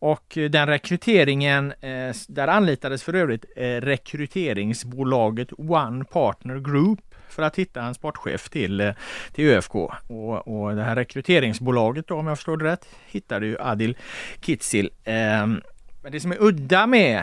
[0.00, 7.56] och den rekryteringen, eh, där anlitades för övrigt eh, rekryteringsbolaget One Partner Group för att
[7.56, 8.92] hitta en sportchef till, eh,
[9.32, 9.74] till ÖFK.
[10.06, 13.96] Och, och det här rekryteringsbolaget då, om jag förstår det rätt, hittade ju Adil
[14.40, 14.90] Kitzil.
[15.04, 15.60] Ehm,
[16.02, 17.18] men det som är udda med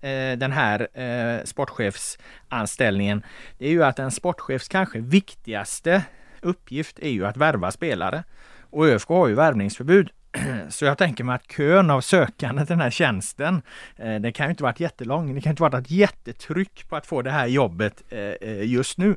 [0.00, 3.22] eh, den här eh, sportchefsanställningen,
[3.58, 6.02] det är ju att en sportchefs kanske viktigaste
[6.40, 8.24] uppgift är ju att värva spelare.
[8.70, 10.10] Och ÖFK har ju värvningsförbud.
[10.68, 13.62] Så jag tänker mig att kön av sökande till den här tjänsten,
[13.96, 15.34] eh, det kan ju inte varit jättelång.
[15.34, 19.16] Det kan inte varit ett jättetryck på att få det här jobbet eh, just nu.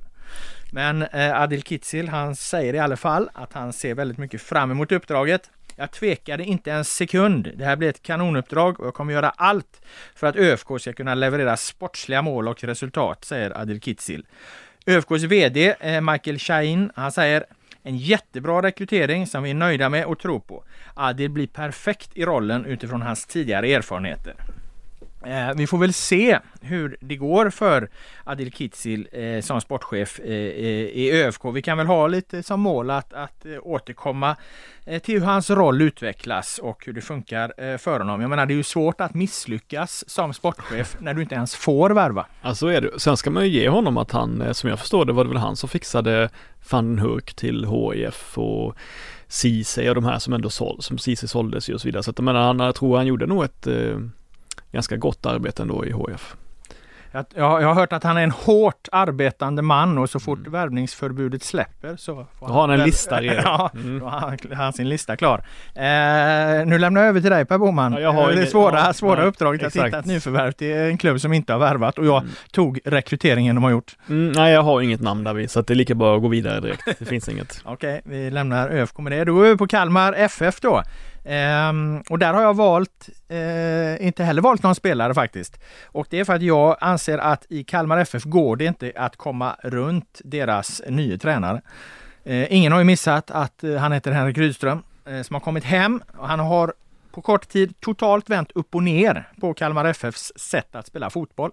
[0.72, 4.72] Men eh, Adil Kitzil, han säger i alla fall att han ser väldigt mycket fram
[4.72, 5.50] emot uppdraget.
[5.76, 7.52] Jag tvekade inte en sekund.
[7.56, 9.82] Det här blir ett kanonuppdrag och jag kommer göra allt
[10.16, 14.26] för att ÖFK ska kunna leverera sportsliga mål och resultat, säger Adil Kitzil.
[14.86, 17.46] ÖFKs VD eh, Michael Shahin, han säger
[17.84, 20.64] en jättebra rekrytering som vi är nöjda med och tror på.
[20.94, 24.34] Adil blir perfekt i rollen utifrån hans tidigare erfarenheter.
[25.26, 27.90] Eh, vi får väl se hur det går för
[28.24, 31.46] Adil Kitzil eh, som sportchef eh, i ÖFK.
[31.54, 34.36] Vi kan väl ha lite som mål att, att eh, återkomma
[34.86, 38.22] eh, till hur hans roll utvecklas och hur det funkar eh, för honom.
[38.22, 41.90] Jag menar det är ju svårt att misslyckas som sportchef när du inte ens får
[41.90, 42.26] värva.
[42.42, 43.00] Ja så är det.
[43.00, 45.38] Sen ska man ju ge honom att han, som jag förstår det var det väl
[45.38, 46.30] han som fixade
[46.72, 48.76] van Hurk till HIF och
[49.28, 52.04] Ceesay och de här som ändå såldes, som Ceesay såldes ju och så vidare.
[52.04, 53.68] Så att jag menar, han, jag tror han gjorde nog ett
[54.74, 56.36] ganska gott arbete ändå i HF.
[57.16, 60.52] Jag, jag har hört att han är en hårt arbetande man och så fort mm.
[60.52, 63.44] värvningsförbudet släpper så får han, har han en lista redan.
[63.44, 64.00] ja, mm.
[64.00, 65.46] då har han sin lista klar.
[65.76, 67.94] Eh, nu lämnar jag över till dig Per Boman.
[68.02, 69.78] Ja, det är svåra, ja, svåra ja, uppdraget exakt.
[69.78, 72.34] att hitta ett nyförvärv till en klubb som inte har värvat och jag mm.
[72.52, 73.98] tog rekryteringen de har gjort.
[74.10, 76.60] Mm, nej, jag har inget namn David så det är lika bra att gå vidare
[76.60, 77.00] direkt.
[77.00, 77.62] Det finns inget.
[77.66, 79.24] Okej, okay, vi lämnar ÖFK med det.
[79.24, 80.84] Då går vi på Kalmar FF då.
[81.26, 85.60] Um, och där har jag valt, uh, inte heller valt någon spelare faktiskt.
[85.86, 89.18] Och det är för att jag anser att i Kalmar FF går det inte att
[89.18, 91.62] komma runt deras nya tränare.
[92.28, 94.84] Uh, ingen har ju missat att uh, han heter Henrik Rydström
[95.24, 96.02] som har kommit hem.
[96.18, 96.74] Och han har
[97.12, 101.52] på kort tid totalt vänt upp och ner på Kalmar FFs sätt att spela fotboll.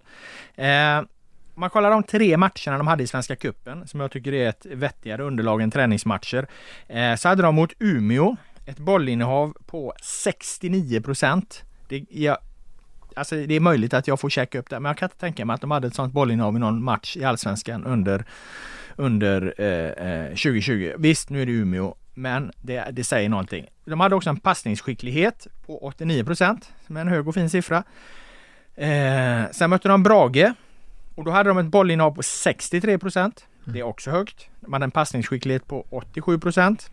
[1.54, 4.48] Om man kollar de tre matcherna de hade i Svenska Kuppen som jag tycker är
[4.48, 6.46] ett vettigare underlag än träningsmatcher,
[7.16, 11.62] så hade de mot Umeå ett bollinnehav på 69 procent.
[11.88, 12.38] Det, jag,
[13.16, 15.44] alltså det är möjligt att jag får checka upp det, men jag kan inte tänka
[15.44, 18.24] mig att de hade ett sånt bollinnehav i någon match i Allsvenskan under,
[18.96, 20.92] under eh, eh 2020.
[20.98, 23.66] Visst, nu är det Umeå, men det, det säger någonting.
[23.84, 27.84] De hade också en passningsskicklighet på 89 procent, som är en hög och fin siffra.
[28.74, 30.52] Eh, sen mötte de Brage
[31.14, 33.46] och då hade de ett bollinnehav på 63 procent.
[33.64, 34.48] Det är också högt.
[34.60, 36.90] De hade en passningsskicklighet på 87 procent.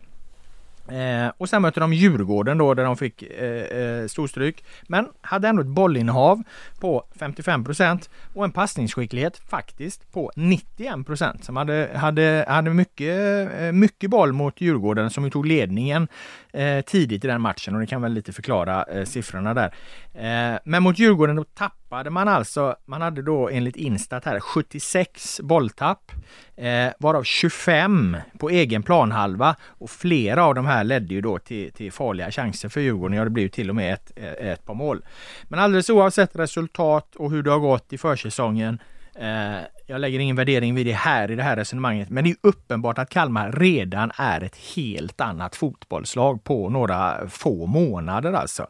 [0.90, 4.64] Eh, och sen mötte de Djurgården då där de fick eh, eh storstryk.
[4.82, 6.42] Men hade ändå ett bollinnehav
[6.80, 11.44] på 55% och en passningsskicklighet faktiskt på 91 procent.
[11.44, 16.08] Som hade, hade, hade mycket, eh, mycket boll mot Djurgården som ju tog ledningen
[16.52, 19.74] eh, tidigt i den matchen och det kan väl lite förklara eh, siffrorna där.
[20.14, 25.40] Eh, men mot Djurgården då tappade man alltså, man hade då enligt Instat här 76
[25.40, 26.12] bolltapp,
[26.56, 31.72] eh, varav 25 på egen planhalva och flera av de här ledde ju då till,
[31.72, 33.16] till farliga chanser för Djurgården.
[33.16, 35.04] Ja, det blev ju till och med ett, ett par mål.
[35.44, 38.78] Men alldeles oavsett resultat och hur det har gått i försäsongen Eh,
[39.20, 42.36] Eh, jag lägger ingen värdering vid det här i det här resonemanget, men det är
[42.42, 48.66] uppenbart att Kalmar redan är ett helt annat fotbollslag på några få månader alltså.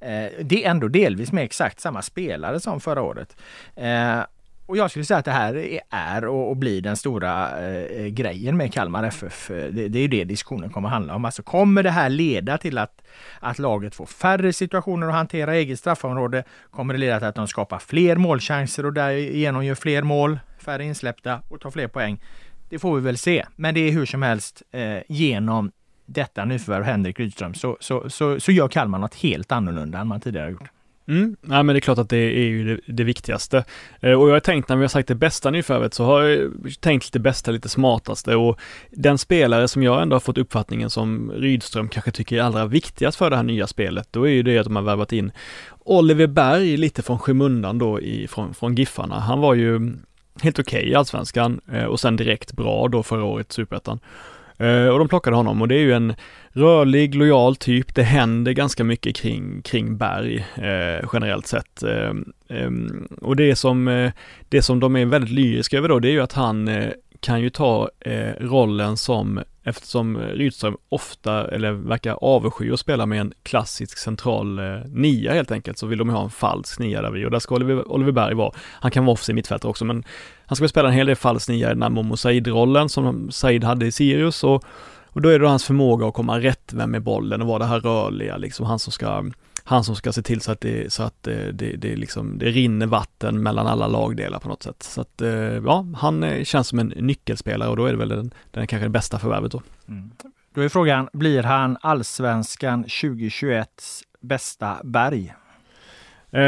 [0.00, 3.36] Eh, det är ändå delvis med exakt samma spelare som förra året.
[3.76, 4.20] Eh,
[4.72, 8.56] och jag skulle säga att det här är och, och blir den stora eh, grejen
[8.56, 9.48] med Kalmar FF.
[9.48, 11.24] Det, det är ju det diskussionen kommer att handla om.
[11.24, 13.02] Alltså kommer det här leda till att,
[13.40, 16.44] att laget får färre situationer att hantera eget straffområde?
[16.70, 20.84] Kommer det leda till att de skapar fler målchanser och därigenom gör fler mål, färre
[20.84, 22.20] insläppta och tar fler poäng?
[22.68, 23.46] Det får vi väl se.
[23.56, 25.72] Men det är hur som helst eh, genom
[26.06, 30.20] detta nyförvärv Henrik Rydström så, så, så, så gör Kalmar något helt annorlunda än man
[30.20, 30.70] tidigare gjort.
[31.08, 33.64] Mm, nej men det är klart att det är ju det, det viktigaste.
[34.00, 36.50] Eh, och jag har tänkt när vi har sagt det bästa nyförvärvet så har jag
[36.80, 38.60] tänkt lite bästa, lite smartaste och
[38.90, 43.18] den spelare som jag ändå har fått uppfattningen som Rydström kanske tycker är allra viktigast
[43.18, 45.32] för det här nya spelet, då är ju det att de har värvat in
[45.84, 49.20] Oliver Berg lite från skymundan då i, från, från Giffarna.
[49.20, 49.96] Han var ju
[50.42, 54.00] helt okej okay i Allsvenskan eh, och sen direkt bra då förra året, Superettan.
[54.58, 56.14] Eh, och de plockade honom och det är ju en
[56.52, 57.94] rörlig, lojal typ.
[57.94, 61.82] Det händer ganska mycket kring, kring Berg eh, generellt sett.
[61.82, 62.12] Eh,
[62.48, 62.70] eh,
[63.20, 64.12] och det som, eh,
[64.48, 67.40] det som de är väldigt lyriska över då, det är ju att han eh, kan
[67.40, 73.32] ju ta eh, rollen som eftersom Rydström ofta, eller verkar avsky att spela med en
[73.42, 77.26] klassisk central eh, nia helt enkelt, så vill de ha en falsk nia där vi
[77.26, 78.52] och där ska Oliver, Oliver Berg vara.
[78.58, 80.04] Han kan vara offensiv mittfältare också, men
[80.46, 83.64] han ska spela en hel del falsk nia i den här Momo Said-rollen som Said
[83.64, 84.64] hade i Sirius och,
[85.08, 87.80] och då är det hans förmåga att komma rätt med bollen och vara det här
[87.80, 89.24] rörliga, liksom han som ska
[89.64, 92.38] han som ska se till så att det, så att eh, det, det, det, liksom,
[92.38, 94.82] det rinner vatten mellan alla lagdelar på något sätt.
[94.82, 98.08] Så att eh, ja, han eh, känns som en nyckelspelare och då är det väl
[98.08, 99.62] den, den kanske det bästa förvärvet då.
[99.88, 100.10] Mm.
[100.54, 103.68] Då är frågan, blir han allsvenskan 2021
[104.20, 105.34] bästa berg?
[106.36, 106.42] Uh,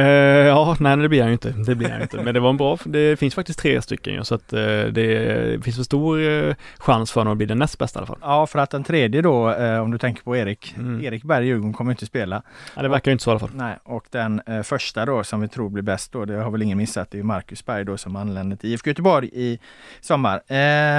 [0.47, 1.51] ja, nej det blir han ju inte.
[1.51, 2.23] Det blir han inte.
[2.23, 5.65] Men det var en bra, det finns faktiskt tre stycken ju, så att uh, det
[5.65, 8.19] finns en stor uh, chans för honom att bli den näst bästa i alla fall.
[8.21, 11.05] Ja, för att den tredje då, om du tänker på Erik, mm.
[11.05, 12.43] Erik Berg Djurgården kommer inte spela.
[12.77, 13.51] Ja, det verkar ju inte så i alla fall.
[13.55, 16.79] Nej, och den första då som vi tror blir bäst då, det har väl ingen
[16.79, 19.59] missat, det är Marcus Berg då som anländer till IFK Göteborg i
[20.01, 20.43] sommar.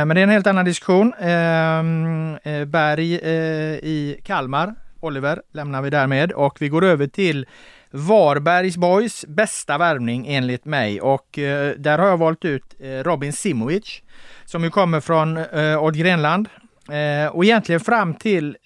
[0.06, 1.14] men det är en helt annan diskussion.
[2.68, 3.14] Berg
[3.84, 7.46] i Kalmar, Oliver lämnar vi därmed och vi går över till
[7.92, 13.34] Varbergs Boys bästa värvning enligt mig och eh, där har jag valt ut eh, Robin
[13.34, 14.02] Simovic
[14.46, 16.50] som ju kommer från eh, Odd Grenland.
[16.90, 18.58] Eh, och egentligen fram till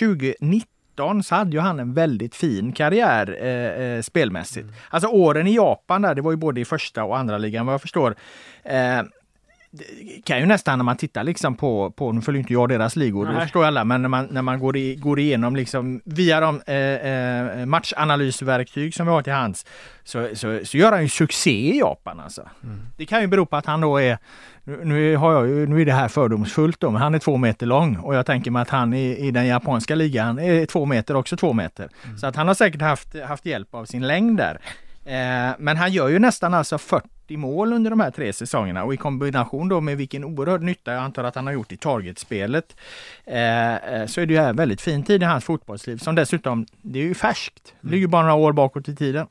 [0.00, 4.64] 2019 eh, så hade ju han en väldigt fin karriär eh, eh, spelmässigt.
[4.64, 4.74] Mm.
[4.90, 7.72] Alltså åren i Japan där, det var ju både i första och andra ligan vad
[7.72, 8.14] jag förstår.
[10.24, 13.26] Kan ju nästan när man tittar liksom på, på nu följer inte jag deras ligor,
[13.26, 16.62] det förstår alla, men när man, när man går, i, går igenom liksom via de
[16.66, 19.66] eh, eh, matchanalysverktyg som vi har till hands
[20.04, 22.48] så, så, så gör han ju succé i Japan alltså.
[22.62, 22.80] Mm.
[22.96, 24.18] Det kan ju bero på att han då är,
[24.64, 27.36] nu, nu, har jag ju, nu är det här fördomsfullt då, men han är två
[27.36, 30.86] meter lång och jag tänker mig att han i, i den japanska ligan är två
[30.86, 31.88] meter, också två meter.
[32.04, 32.18] Mm.
[32.18, 34.60] Så att han har säkert haft, haft hjälp av sin längd där.
[35.04, 38.94] Eh, men han gör ju nästan alltså 40 mål under de här tre säsongerna och
[38.94, 42.76] i kombination då med vilken oerhörd nytta jag antar att han har gjort i targetspelet
[43.24, 46.66] eh, eh så är det ju en väldigt fin tid i hans fotbollsliv som dessutom,
[46.82, 49.26] det är ju färskt, det ligger bara några år bakåt i tiden.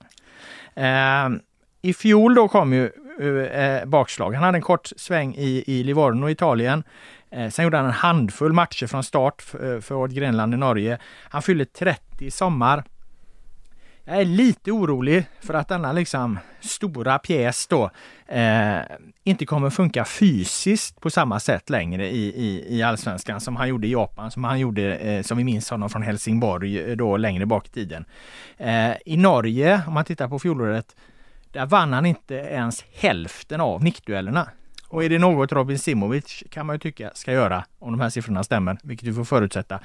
[0.73, 1.29] Eh,
[1.81, 4.33] I fjol då kom ju eh, eh bakslag.
[4.33, 6.83] Han hade en kort sväng i, i Livorno, Italien.
[7.31, 10.97] Eh, sen gjorde han en handfull matcher från start för, för Grenland i Norge.
[11.29, 12.83] Han fyllde 30 i sommar.
[14.07, 17.89] Jag är lite orolig för att denna liksom stora pjäs då
[18.27, 18.79] eh,
[19.23, 23.87] inte kommer funka fysiskt på samma sätt längre i, i, i allsvenskan som han gjorde
[23.87, 27.45] i Japan, som han gjorde, eh, som vi minns honom från Helsingborg eh, då längre
[27.45, 28.05] bak i tiden.
[28.57, 30.95] Eh, I Norge, om man tittar på fjolåret,
[31.51, 34.49] där vann han inte ens hälften av nickduellerna.
[34.87, 38.09] Och är det något Robin Simovic kan man ju tycka ska göra, om de här
[38.09, 39.79] siffrorna stämmer, vilket vi får förutsätta,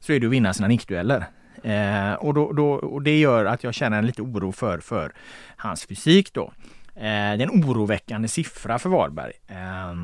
[0.00, 1.26] så är det att vinna sina nickdueller.
[1.64, 5.12] Eh, och, då, då, och det gör att jag känner en lite oro för, för
[5.56, 6.52] hans fysik då.
[6.94, 9.32] Eh, det är en oroväckande siffra för Varberg.
[9.48, 9.94] Eh,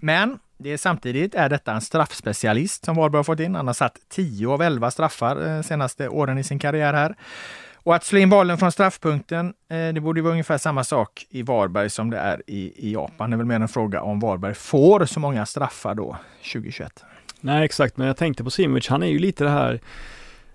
[0.00, 3.54] men det är samtidigt är detta en straffspecialist som Varberg har fått in.
[3.54, 7.14] Han har satt 10 av 11 straffar de senaste åren i sin karriär här.
[7.82, 11.42] Och att slå in bollen från straffpunkten, eh, det borde vara ungefär samma sak i
[11.42, 13.30] Varberg som det är i, i Japan.
[13.30, 16.16] Det är väl mer en fråga om Varberg får så många straffar då
[16.52, 17.04] 2021.
[17.40, 19.80] Nej exakt, men jag tänkte på Simovic, han är ju lite det här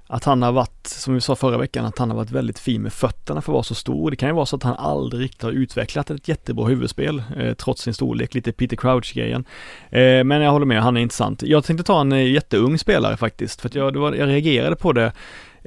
[0.08, 2.82] att han har varit, som vi sa förra veckan, att han har varit väldigt fin
[2.82, 4.12] med fötterna för att vara så stor.
[4.12, 7.54] Det kan ju vara så att han aldrig riktigt har utvecklat ett jättebra huvudspel, eh,
[7.54, 9.46] trots sin storlek, lite Peter Crouch-grejen.
[9.89, 11.44] Eh, men jag håller med, han är intressant.
[11.44, 14.94] Jag tänkte ta en eh, jätteung spelare faktiskt, för att jag, var, jag reagerade på
[14.94, 15.12] det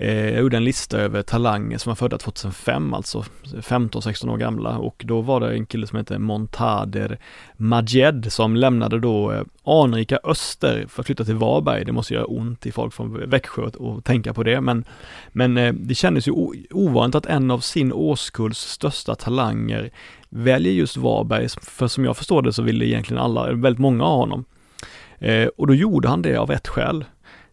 [0.01, 4.79] Eh, jag gjorde en lista över talanger som var födda 2005, alltså 15-16 år gamla
[4.79, 7.19] och då var det en kille som hette Montader
[7.57, 11.85] Majed som lämnade då eh, anrika Öster för att flytta till Varberg.
[11.85, 14.85] Det måste göra ont i folk från Växjö att tänka på det, men,
[15.29, 16.33] men eh, det kändes ju
[16.71, 19.91] ovanligt att en av sin årskulls största talanger
[20.29, 24.19] väljer just Varberg, för som jag förstår det så ville egentligen alla, väldigt många av
[24.19, 24.45] honom.
[25.19, 27.05] Eh, och då gjorde han det av ett skäl.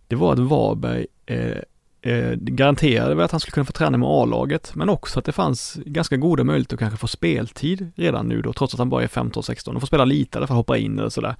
[0.08, 1.58] Det var att Varberg eh,
[2.06, 5.32] eh, garanterade väl att han skulle kunna få träna med A-laget, men också att det
[5.32, 9.04] fanns ganska goda möjligheter att kanske få speltid redan nu då, trots att han bara
[9.04, 11.36] är 15-16 och får spela lite därför att hoppa in eller sådär.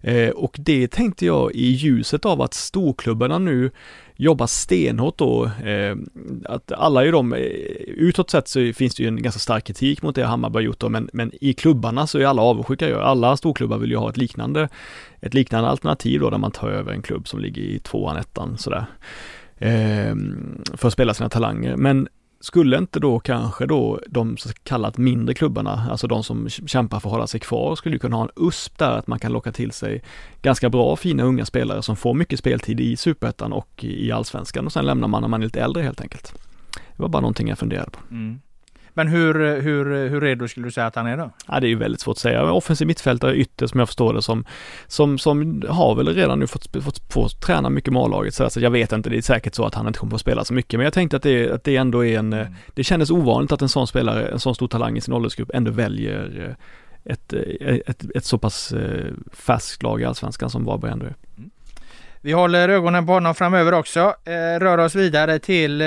[0.00, 3.70] Eh, och det tänkte jag i ljuset av att storklubbarna nu
[4.16, 5.96] jobbar stenhårt då, eh,
[6.44, 7.40] att alla är de, eh,
[7.86, 10.80] utåt sett så finns det ju en ganska stark kritik mot det Hammarby har gjort
[10.80, 14.16] då, men, men i klubbarna så är alla avundsjuka, alla storklubbar vill ju ha ett
[14.16, 14.68] liknande,
[15.20, 18.58] ett liknande alternativ då där man tar över en klubb som ligger i tvåan, ettan
[18.58, 18.86] sådär
[19.58, 20.14] eh,
[20.74, 21.76] för att spela sina talanger.
[21.76, 22.08] Men
[22.40, 27.08] skulle inte då kanske då de så kallat mindre klubbarna, alltså de som kämpar för
[27.08, 29.72] att hålla sig kvar, skulle kunna ha en USP där att man kan locka till
[29.72, 30.02] sig
[30.42, 34.72] ganska bra fina unga spelare som får mycket speltid i superettan och i allsvenskan och
[34.72, 36.34] sen lämnar man när man är lite äldre helt enkelt.
[36.96, 37.98] Det var bara någonting jag funderade på.
[38.10, 38.40] Mm.
[38.96, 41.30] Men hur, hur, hur redo skulle du säga att han är då?
[41.48, 42.52] Ja, det är ju väldigt svårt att säga.
[42.52, 44.44] Offensiv mittfältare ytter som jag förstår det som,
[44.86, 48.34] som, som har väl redan nu fått, fått, fått träna mycket med A-laget.
[48.34, 50.44] Så alltså, jag vet inte, det är säkert så att han inte kommer att spela
[50.44, 50.78] så mycket.
[50.78, 52.54] Men jag tänkte att det, att det ändå är en, mm.
[52.74, 55.70] det kändes ovanligt att en sån spelare, en sån stor talang i sin åldersgrupp ändå
[55.70, 60.64] väljer eh, ett, ett, eh, ett, ett så pass eh, färskt lag i Allsvenskan som
[60.64, 61.14] Varberg ändå är.
[61.38, 61.50] Mm.
[62.26, 64.14] Vi håller ögonen på honom framöver också.
[64.24, 65.86] Eh, rör oss vidare till, eh,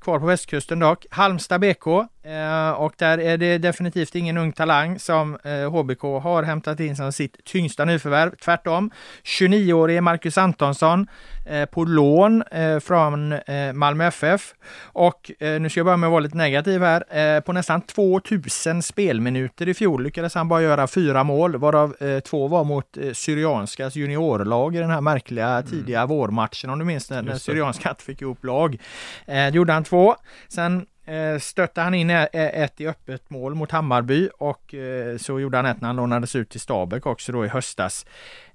[0.00, 1.86] kvar på västkusten dock, Halmstad BK.
[2.22, 6.96] Eh, och där är det definitivt ingen ung talang som eh, HBK har hämtat in
[6.96, 8.30] som sitt tyngsta nyförvärv.
[8.36, 8.90] Tvärtom.
[9.24, 11.06] 29-årige Marcus Antonsson
[11.46, 13.34] eh, på lån eh, från
[13.74, 14.54] Malmö FF.
[14.82, 17.40] Och nu ska jag börja med att vara lite negativ här.
[17.40, 22.64] på nästan 2000 spelminuter i fjol lyckades han bara göra fyra mål, varav två var
[22.64, 25.66] mot Syrianskas juniorlag i den här märkliga mm.
[25.66, 28.78] tidiga vårmatchen om du minns när, när Syrianska fick ihop lag.
[29.26, 30.16] det gjorde han två.
[30.48, 35.56] Sen Eh, stötte han in ett i öppet mål mot Hammarby och eh, så gjorde
[35.56, 38.06] han ett när han lånades ut till Stabäck också då i höstas.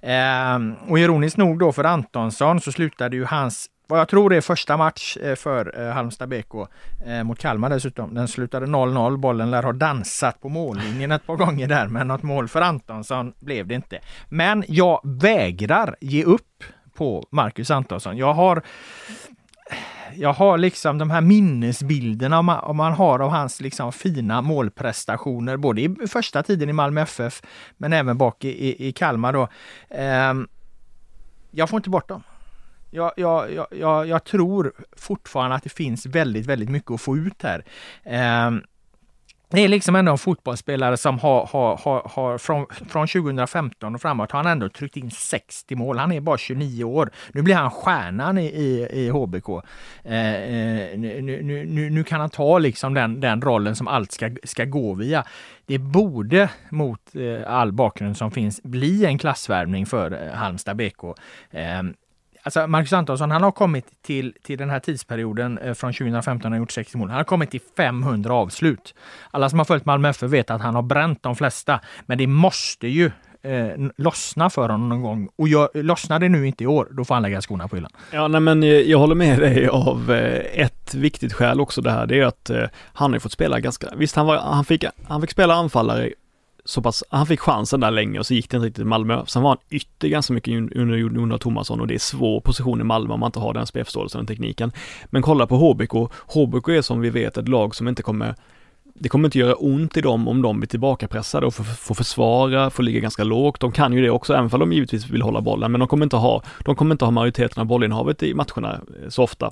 [0.02, 4.42] Ehm, och ironiskt nog då för Antonsson så slutade ju hans vad jag tror är
[4.42, 6.54] första match eh, för Halmstad BK
[7.24, 8.14] mot Kalmar dessutom.
[8.14, 9.18] Den slutade 0-0.
[9.18, 13.34] Bollen lär ha dansat på mållinjen ett par gånger där, men något mål för Antonsson
[13.40, 14.00] blev det inte.
[14.30, 16.64] Men jag vägrar ge upp
[16.96, 18.18] på Marcus Antonsson.
[18.18, 18.64] Jag har
[20.18, 25.82] jag har liksom de här minnesbilderna man, man har av hans liksom fina målprestationer, både
[25.82, 27.42] i första tiden i Malmö FF,
[27.78, 29.48] men även bak i, i, i Kalmar då.
[29.90, 30.34] Eh,
[31.52, 32.24] jag får inte bort dem.
[32.92, 37.44] Jag, jag, jag, jag, tror fortfarande att det finns väldigt, väldigt mycket att få ut
[37.44, 37.66] här.
[38.04, 38.52] Eh,
[39.50, 44.02] det är liksom ändå en fotbollsspelare som har, har, har, har från, från 2015 och
[44.02, 45.98] framåt har han ändå tryckt in 60 mål.
[45.98, 47.10] Han är bara 29 år.
[47.34, 49.50] Nu blir han stjärnan i, i, i HBK.
[50.04, 54.12] Eh, eh, nu, nu, nu, nu, kan han ta liksom den, den rollen som allt
[54.12, 55.24] ska, ska gå via.
[55.66, 61.04] Det borde mot eh, all bakgrund som finns bli en klassvärvning för eh, Halmstad BK.
[61.52, 61.94] Ehm,
[62.46, 66.58] Alltså Marcus Antonsson, han har kommit till, till den här tidsperioden eh, från 2015 och
[66.58, 67.10] gjort 60 mål.
[67.10, 68.96] Han har kommit till 500 avslut.
[69.32, 71.80] Alla som har följt Malmö FF vet att han har bränt de flesta.
[72.06, 75.30] Men det måste ju eh, lossna för honom någon gång.
[75.36, 77.92] Och jag, lossnar det nu inte i år, då får han lägga skorna på hyllan.
[78.12, 81.92] Ja, nej men jag, jag håller med dig av eh, ett viktigt skäl också det
[81.92, 82.06] här.
[82.06, 85.22] Det är att eh, han har fått spela ganska, visst han, var, han, fick, han
[85.22, 86.10] fick spela anfallare
[86.66, 89.26] så pass, han fick chansen där länge och så gick det inte riktigt i Malmö.
[89.28, 92.84] Sen var han ytter ganska mycket under Jonas Tomasson och det är svår position i
[92.84, 94.72] Malmö om man inte har den spelförståelsen och tekniken.
[95.06, 95.94] Men kolla på HBK.
[96.28, 98.36] HBK är som vi vet ett lag som inte kommer
[99.00, 102.70] det kommer inte göra ont i dem om de blir tillbakapressade och får, får försvara,
[102.70, 103.60] får ligga ganska lågt.
[103.60, 106.06] De kan ju det också, även om de givetvis vill hålla bollen, men de kommer
[106.06, 109.52] inte ha, de kommer inte ha majoriteten av bollinnehavet i matcherna eh, så ofta.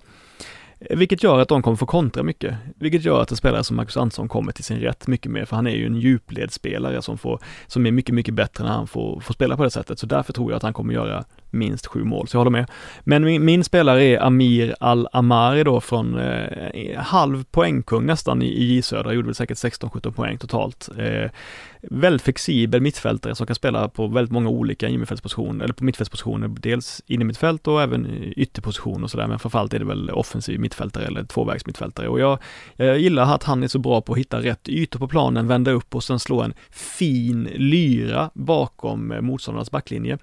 [0.90, 2.56] Vilket gör att de kommer få kontra mycket.
[2.76, 5.56] Vilket gör att en spelare som Marcus Antonsson kommer till sin rätt mycket mer, för
[5.56, 9.20] han är ju en djupledsspelare som, får, som är mycket, mycket bättre när han får,
[9.20, 10.00] får spela på det sättet.
[10.00, 12.70] Så därför tror jag att han kommer göra minst sju mål, så jag håller med.
[13.04, 18.76] Men min, min spelare är Amir Al-Amari då från eh, halv poängkung nästan i, i
[18.76, 20.90] J Södra, gjorde väl säkert 16-17 poäng totalt.
[20.98, 21.32] Eh,
[21.82, 27.02] väldigt flexibel mittfältare som kan spela på väldigt många olika innermittfältspositioner, eller på mittfältspositioner, dels
[27.06, 32.08] innermittfält och även ytterposition och sådär, men framförallt är det väl offensiv mittfältare eller tvåvägsmittfältare
[32.08, 32.40] och jag,
[32.76, 35.72] jag gillar att han är så bra på att hitta rätt ytor på planen, vända
[35.72, 40.18] upp och sen slå en fin lyra bakom eh, motståndarnas backlinje.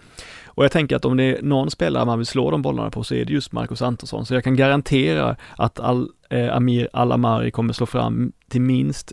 [0.60, 3.04] Och jag tänker att om det är någon spelare man vill slå de bollarna på
[3.04, 7.50] så är det just Marcus Antonsson, så jag kan garantera att Al, eh, Amir Alamari
[7.50, 9.12] kommer slå fram till minst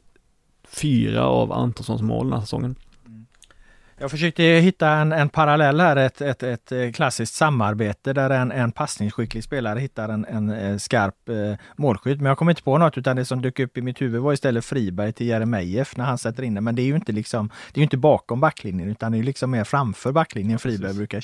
[0.68, 2.76] fyra av Antonssons mål den här säsongen.
[4.00, 8.52] Jag försökte hitta en, en parallell här, ett, ett, ett eh, klassiskt samarbete där en,
[8.52, 11.36] en passningsskicklig spelare hittar en, en eh, skarp eh,
[11.76, 12.18] målskytt.
[12.18, 14.34] Men jag kom inte på något utan det som dök upp i mitt huvud var
[14.34, 16.64] istället Friberg till Jeremejeff när han sätter in den.
[16.64, 19.52] Men det är ju inte liksom, det är inte bakom backlinjen utan det är liksom
[19.52, 20.98] mer framför backlinjen Friberg Precis.
[20.98, 21.24] brukar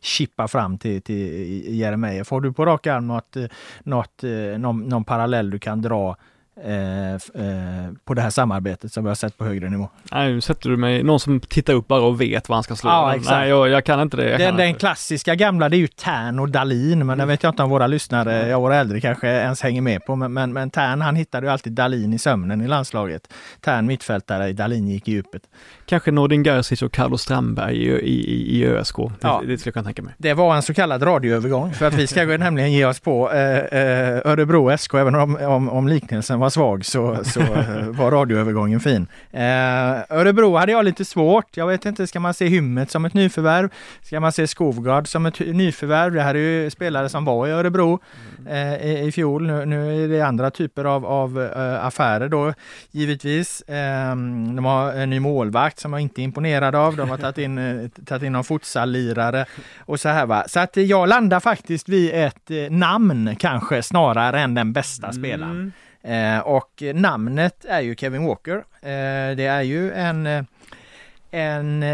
[0.00, 2.30] chippa fram till, till Jeremejeff.
[2.30, 3.36] Har du på rak arm något,
[3.82, 4.22] något,
[4.58, 6.16] någon, någon parallell du kan dra
[6.64, 9.88] Eh, eh, på det här samarbetet som vi har sett på högre nivå.
[10.12, 12.76] Nej, nu sätter du mig, någon som tittar upp bara och vet vad han ska
[12.76, 12.90] slå.
[12.90, 13.30] Ja, exakt.
[13.30, 14.36] Nej, jag, jag kan inte det.
[14.36, 17.18] Den, den klassiska gamla det är ju Tern och Dalin, men mm.
[17.18, 20.16] det vet jag inte om våra lyssnare, ja, våra äldre kanske ens hänger med på.
[20.16, 23.32] Men, men, men Tern han hittade ju alltid Dalin i sömnen i landslaget.
[23.60, 25.42] Tern mittfältare, Dalin gick i djupet.
[25.86, 28.96] Kanske Nordin Gerzic och Carlos Strandberg i, i, i ÖSK.
[28.96, 30.14] Det, ja, det skulle jag kunna tänka mig.
[30.18, 33.58] Det var en så kallad radioövergång för att vi ska nämligen ge oss på eh,
[33.58, 38.80] eh, Örebro SK, även om, om, om liknelsen var svag så, så eh, var radioövergången
[38.80, 39.06] fin.
[39.30, 39.40] Eh,
[40.08, 41.56] Örebro hade jag lite svårt.
[41.56, 43.68] Jag vet inte, ska man se Hymmet som ett nyförvärv?
[44.02, 46.12] Ska man se Skovgard som ett nyförvärv?
[46.12, 48.00] Det här är ju spelare som var i Örebro
[48.48, 49.46] eh, i, i fjol.
[49.46, 52.54] Nu, nu, är det andra typer av, av äh, affärer då
[52.90, 53.60] givetvis.
[53.60, 54.10] Eh,
[54.56, 56.96] de har en ny målvakt som jag inte är imponerad av.
[56.96, 59.46] De har tagit in, eh, tagit in någon futsallirare
[59.78, 60.44] och så här va.
[60.48, 65.50] Så att jag landar faktiskt vid ett namn kanske snarare än den bästa spelaren.
[65.50, 65.72] Mm.
[66.02, 68.56] Eh, och namnet är ju Kevin Walker.
[68.82, 70.44] Eh, det är ju en, eh,
[71.30, 71.84] en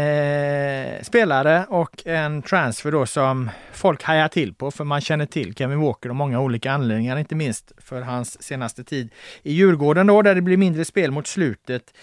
[1.03, 5.79] spelare och en transfer då som folk hajar till på för man känner till Kevin
[5.79, 9.09] Walker av många olika anledningar, inte minst för hans senaste tid
[9.43, 11.93] i Djurgården då där det blir mindre spel mot slutet.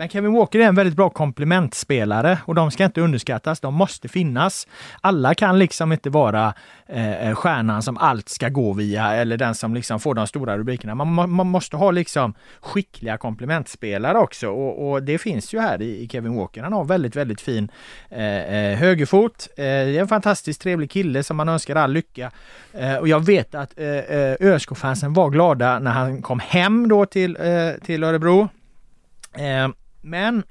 [0.00, 3.60] Men Kevin Walker är en väldigt bra komplementspelare och de ska inte underskattas.
[3.60, 4.66] De måste finnas.
[5.00, 6.54] Alla kan liksom inte vara
[6.86, 10.58] eh, eh stjärnan som allt ska gå via eller den som liksom får de stora
[10.58, 10.94] rubrikerna.
[10.94, 16.02] Man, man måste ha liksom skickliga komplementspelare också och, och det finns ju här i,
[16.02, 16.62] i, Kevin Walker.
[16.62, 17.70] Han har väldigt, väldigt fin
[18.08, 19.48] eh, eh högerfot.
[19.56, 22.30] Eh, det är en fantastiskt trevlig kille som man önskar all lycka.
[22.72, 27.06] Eh, och jag vet att eh, eh ÖSK-fansen var glada när han kom hem då
[27.06, 27.36] till,
[27.84, 28.48] till Örebro.
[30.00, 30.42] Men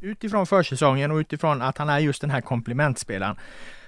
[0.00, 3.36] utifrån försäsongen och utifrån att han är just den här komplementspelaren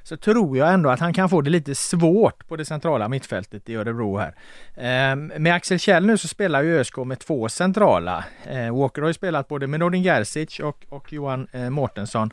[0.02, 3.68] så tror jag ändå att han kan få det lite svårt på det centrala mittfältet
[3.68, 4.34] i Örebro här.
[4.76, 8.24] Ehm, med Axel Kjell nu så spelar ju ÖSK med två centrala.
[8.44, 12.32] Ehm, Walker har ju spelat både med Nordin Gerzic och, och Johan eh, Mårtensson.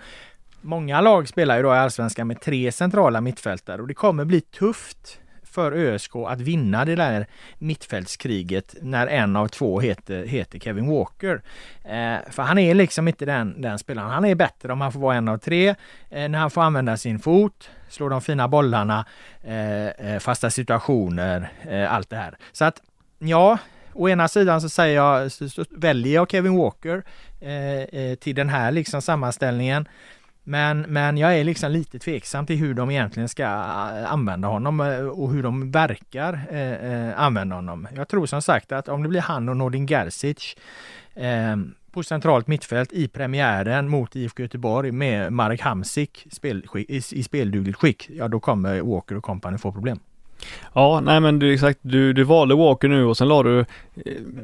[0.61, 4.41] Många lag spelar ju då i Allsvenskan med tre centrala mittfältare och det kommer bli
[4.41, 5.19] tufft
[5.51, 7.27] för ÖSK att vinna det där
[7.57, 11.41] mittfältskriget när en av två heter, heter Kevin Walker.
[11.83, 14.09] Eh, för han är liksom inte den, den spelaren.
[14.09, 15.67] Han är bättre om han får vara en av tre,
[16.09, 19.05] eh, när han får använda sin fot, slå de fina bollarna,
[19.43, 22.37] eh, eh fasta situationer, eh, allt det här.
[22.51, 22.81] Så att
[23.19, 23.57] ja,
[23.93, 27.03] Å ena sidan så säger jag, så, så väljer jag Kevin Walker
[27.39, 29.87] eh, eh till den här liksom sammanställningen.
[30.43, 34.79] Men, men jag är liksom lite tveksam till hur de egentligen ska eh, använda honom
[34.79, 37.87] eh, och hur de verkar eh, eh, använda honom.
[37.95, 40.55] Jag tror som sagt att om det blir han och Nordin Gerzic
[41.13, 41.57] eh,
[41.91, 47.79] på centralt mittfält i premiären mot IFK Göteborg med Marek Hamsik spel, i, i speldugligt
[47.79, 49.99] skick, ja då kommer Walker och kompani få problem.
[50.73, 53.65] Ja, nej men du exakt, du, du valde Walker nu och sen la du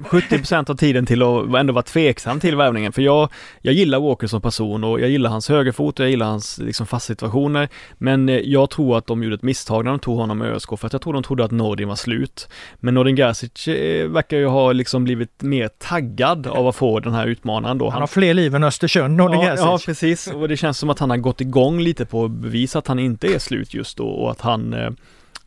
[0.09, 2.91] 70% eh, av tiden till att ändå vara tveksam till värvningen.
[2.91, 3.29] För jag,
[3.61, 6.87] jag gillar Walker som person och jag gillar hans högerfot och jag gillar hans liksom
[6.87, 7.69] fasta situationer.
[7.97, 10.79] Men eh, jag tror att de gjorde ett misstag när de tog honom med ÖSK
[10.79, 12.49] för att jag tror de trodde att Nordin var slut.
[12.79, 17.13] Men Nordin Gerzic eh, verkar ju ha liksom blivit mer taggad av att få den
[17.13, 17.89] här utmanaren då.
[17.89, 19.65] Han har fler liv än Östersund, Nordin ja, Gerzic.
[19.65, 20.27] Ja, precis.
[20.27, 22.99] Och det känns som att han har gått igång lite på att bevisa att han
[22.99, 24.95] inte är slut just då och att han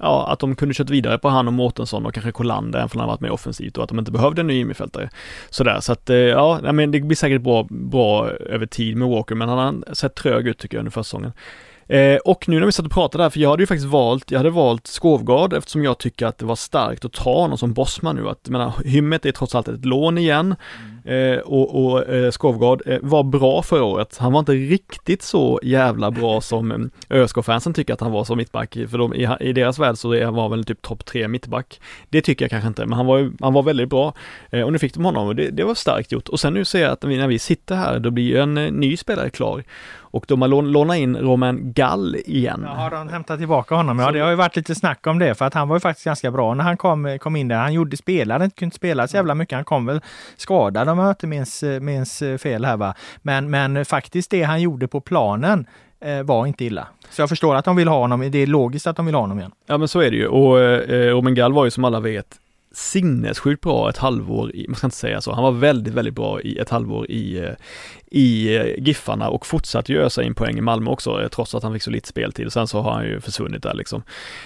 [0.00, 3.00] ja, att de kunde kört vidare på han och Mårtensson och kanske Kolander, även om
[3.00, 5.10] han varit mer offensivt och att de inte behövde en ny innermittfältare.
[5.50, 9.34] Sådär, så att eh, ja, men det blir säkert bra, bra över tid med Walker,
[9.34, 11.32] men han har sett trög ut tycker jag under försäsongen.
[11.90, 14.30] Eh, och nu när vi satt och pratade här, för jag hade ju faktiskt valt,
[14.30, 17.72] jag hade valt Skovgard eftersom jag tycker att det var starkt att ta honom som
[17.72, 18.28] bossman nu.
[18.28, 20.54] Att, menar, Hymmet är trots allt ett lån igen.
[21.04, 24.16] Eh, och och eh, Skovgard eh, var bra förra året.
[24.18, 26.78] Han var inte riktigt så jävla bra som eh,
[27.20, 28.76] ÖSK-fansen tycker att han var som mittback.
[28.90, 31.80] För de, i, i deras värld så är, var väl typ topp tre mittback.
[32.08, 34.14] Det tycker jag kanske inte, men han var, han var väldigt bra.
[34.64, 36.28] Och nu fick de honom och det, det var starkt gjort.
[36.28, 38.36] Och sen nu ser jag att när vi, när vi sitter här, då blir ju
[38.36, 39.64] en ny spelare klar.
[40.12, 42.62] Och de har lån, lånat in Roman Gall igen.
[42.66, 43.98] Ja, har de hämtat tillbaka honom?
[43.98, 46.04] Ja, det har ju varit lite snack om det, för att han var ju faktiskt
[46.04, 47.56] ganska bra när han kom, kom in där.
[47.56, 49.56] Han gjorde, spelade, inte kunde spela så jävla mycket.
[49.56, 50.00] Han kom väl
[50.36, 52.94] skadad om jag inte minns, minns fel här va.
[53.22, 55.66] Men, men faktiskt det han gjorde på planen
[56.00, 56.86] eh, var inte illa.
[57.10, 58.30] Så jag förstår att de vill ha honom.
[58.30, 59.52] Det är logiskt att de vill ha honom igen.
[59.66, 62.38] Ja men så är det ju och eh, Roman Gall var ju som alla vet
[62.72, 66.40] sinnessjukt bra ett halvår, i, man ska inte säga så, han var väldigt, väldigt bra
[66.40, 67.50] i ett halvår i, eh,
[68.10, 71.62] i eh, Giffarna och fortsatte ju ösa in poäng i Malmö också, eh, trots att
[71.62, 72.46] han fick så lite speltid.
[72.46, 74.02] Och sen så har han ju försvunnit där liksom.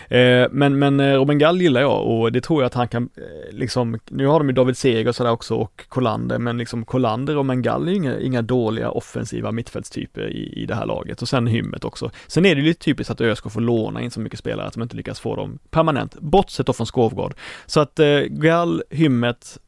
[0.08, 3.08] Eh, men, men Robin Gall gillar jag och det tror jag att han kan,
[3.50, 7.36] liksom, nu har de ju David Seger och sådär också och Kolander, men liksom Kolander
[7.36, 11.22] och Gall är ju inga, inga dåliga offensiva mittfältstyper i, i det här laget.
[11.22, 12.10] Och sen Hymmet också.
[12.26, 14.74] Sen är det ju lite typiskt att ÖSK får låna in så mycket spelare att
[14.74, 17.34] de inte lyckas få dem permanent, bortsett då från Skovgård.
[17.66, 19.58] Så att Gall, Hymmet,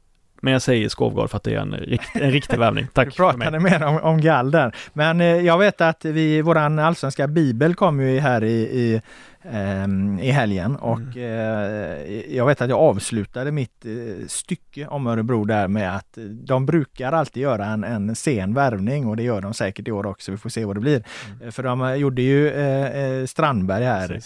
[0.40, 2.86] men jag säger Skovgård för att det är en, rikt, en riktig värvning.
[2.92, 3.06] Tack.
[3.16, 4.74] Du pratade mer om, om Gall där.
[4.92, 9.02] Men eh, jag vet att vi, våran allsvenska bibel kom ju här i, i
[9.50, 10.76] ehm, i helgen mm.
[10.76, 12.22] och mm.
[12.28, 17.12] jag vet att jag avslutade mitt eh, stycke om Örebro där med att de brukar
[17.12, 20.32] alltid göra en, en sen värvning och det gör de säkert i år också.
[20.32, 21.02] Vi får se vad det blir.
[21.40, 21.52] Mm.
[21.52, 24.20] För de gjorde ju Strandberg här.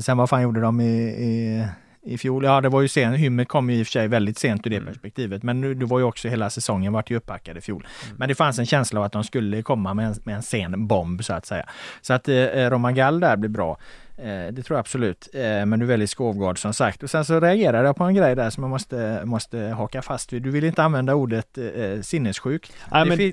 [0.00, 1.64] Sen vad fan gjorde de i, i
[2.06, 2.44] i fjol.
[2.44, 3.16] Ja, det var ju sent.
[3.16, 4.88] Hymmet kom ju i och för sig väldigt sent ur det mm.
[4.88, 5.42] perspektivet.
[5.42, 7.86] Men nu, det var ju också hela säsongen vart ju uppbackad i fjol.
[8.04, 8.16] Mm.
[8.18, 10.86] Men det fanns en känsla av att de skulle komma med en, med en sen
[10.86, 11.68] bomb så att säga.
[12.00, 13.78] Så att eh, Roman Gall där blir bra.
[14.18, 15.28] Eh, det tror jag absolut.
[15.34, 17.02] Eh, men du väljer Skovgård som sagt.
[17.02, 20.32] Och sen så reagerade jag på en grej där som jag måste, måste haka fast
[20.32, 20.42] vid.
[20.42, 22.72] Du vill inte använda ordet eh, sinnessjuk.
[22.90, 23.32] Nej, men,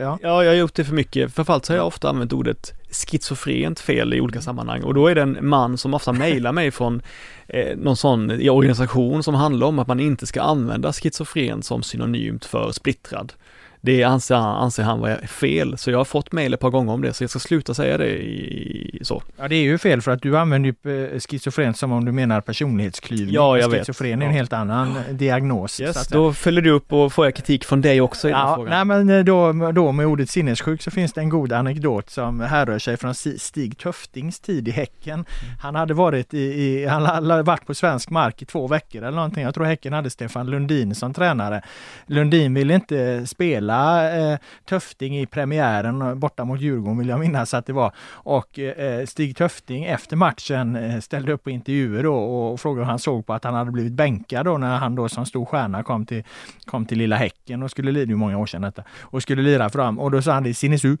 [0.00, 0.18] ja.
[0.22, 1.34] ja, jag har gjort det för mycket.
[1.34, 5.14] Framförallt så har jag ofta använt ordet schizofrent fel i olika sammanhang och då är
[5.14, 7.02] det en man som ofta mejlar mig från
[7.48, 12.44] eh, någon sån organisation som handlar om att man inte ska använda schizofren som synonymt
[12.44, 13.32] för splittrad.
[13.80, 16.92] Det anser han, anser han vara fel, så jag har fått mejl ett par gånger
[16.92, 19.22] om det, så jag ska sluta säga det i, så.
[19.36, 22.12] Ja, det är ju fel för att du använder ju eh, schizofren som om du
[22.12, 23.34] menar personlighetsklyvning.
[23.34, 24.26] Ja, jag Schizofren vet.
[24.26, 25.12] är en helt annan ja.
[25.12, 25.80] diagnos.
[25.80, 28.54] Yes, då följer du upp och får jag kritik från dig också i ja, den
[28.54, 28.70] frågan.
[28.70, 32.40] Nej, men eh, då, då med ordet sinnessjuk så finns det en god anekdot som
[32.40, 35.14] härrör sig från Stig Töftings tid i Häcken.
[35.14, 35.26] Mm.
[35.60, 39.16] Han hade varit i, i han hade varit på svensk mark i två veckor eller
[39.16, 39.44] någonting.
[39.44, 41.62] Jag tror Häcken hade Stefan Lundin som tränare.
[42.06, 47.54] Lundin ville inte spela spela eh, Töfting i premiären borta mot Djurgården vill jag minnas
[47.54, 47.92] att det var.
[48.10, 52.90] Och eh, Stig Töfting efter matchen eh, ställde upp på intervjuer då och frågade hur
[52.90, 55.82] han såg på att han hade blivit bänkad då när han då som stor stjärna
[55.82, 56.24] kom till,
[56.64, 59.70] kom till lilla Häcken och skulle lira, det många år sedan detta, och skulle lira
[59.70, 60.96] fram och då sa han det sinnesu.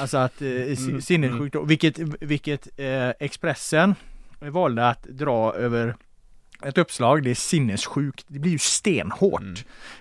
[0.00, 1.00] Alltså att eh, mm.
[1.00, 3.94] sinnessjukt, vilket, vilket eh, Expressen
[4.40, 5.94] valde att dra över
[6.64, 8.24] ett uppslag, det är sinnessjukt.
[8.28, 9.40] Det blir ju stenhårt.
[9.40, 9.54] Mm.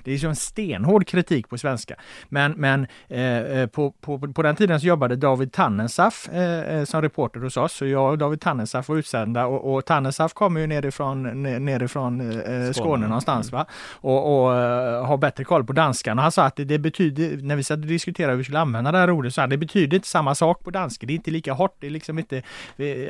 [0.03, 1.95] Det är ju en stenhård kritik på svenska.
[2.29, 6.85] Men, men eh, eh, på, på, på den tiden så jobbade David Tannensaf eh, eh,
[6.85, 7.73] som reporter hos oss.
[7.73, 12.37] Så jag och David Tannensaf var utsända och, och Tannensaf kommer ju nerifrån, nerifrån eh,
[12.37, 12.73] Skåne.
[12.73, 13.65] Skåne någonstans va.
[13.91, 16.17] Och, och uh, har bättre koll på danskan.
[16.19, 18.59] Och han sa att det, det betyder, när vi satt och diskuterade hur vi skulle
[18.59, 21.05] använda det här ordet, så här, det betyder inte samma sak på danska.
[21.05, 21.75] Det är inte lika hårt.
[21.79, 22.41] Det är liksom inte,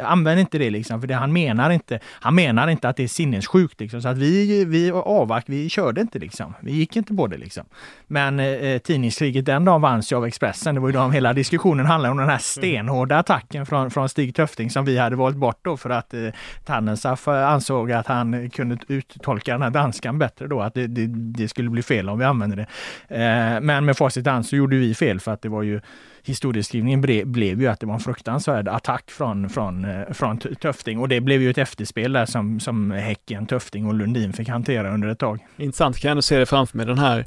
[0.03, 1.99] använd inte det liksom, för det han menar inte.
[2.05, 4.01] Han menar inte att det är sinne sinnessjukt liksom.
[4.01, 6.53] Så att vi, vi avvakt, vi körde inte liksom.
[6.61, 7.65] Vi gick inte på det liksom.
[8.07, 10.75] Men eh, tidningskriget den dagen vanns ju av Expressen.
[10.75, 14.35] Det var ju då hela diskussionen handlade om den här stenhårda attacken från, från Stig
[14.35, 16.29] Töfting som vi hade valt bort då för att eh,
[16.65, 21.47] Tannensaf ansåg att han kunde uttolka den här danskan bättre då, att det, det, det
[21.47, 22.67] skulle bli fel om vi använde det.
[23.15, 25.81] Eh, men med facit hand så gjorde vi fel för att det var ju
[26.25, 30.99] historieskrivningen ble, blev ju att det var en fruktansvärd attack från, från, eh, från Töfting.
[30.99, 34.93] Och det blev ju ett efterspel där som, som Häcken, Töfting och Lundin fick hantera
[34.93, 35.39] under ett tag.
[35.57, 37.25] Intressant, kan jag ändå se det framför mig, den här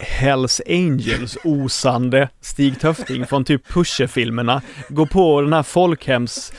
[0.00, 6.52] Hells Angels osande Stig Töfting från typ Pusher-filmerna går på den här folkhems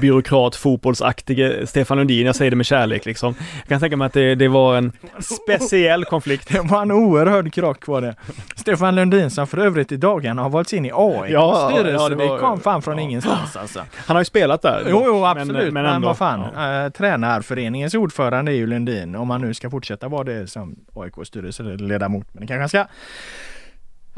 [0.00, 3.34] byråkrat fotbollsaktige Stefan Lundin, jag säger det med kärlek liksom.
[3.60, 6.48] Jag kan tänka mig att det, det var en speciell konflikt.
[6.52, 8.14] Det var en oerhörd krock var det.
[8.56, 12.02] Stefan Lundin som för övrigt i dagarna har valts in i AIK ja, styrelse.
[12.02, 13.02] Ja, det, var, det kom fan från ja.
[13.02, 13.80] ingenstans alltså.
[13.96, 14.86] Han har ju spelat där.
[14.90, 16.44] Jo, jo absolut, men, men, men vad fan.
[16.54, 16.84] Ja.
[16.84, 21.14] Äh, tränarföreningens ordförande är ju Lundin, om man nu ska fortsätta vara det som AIK
[21.26, 22.26] styrelseledamot.
[22.32, 22.86] Men kanske han ska.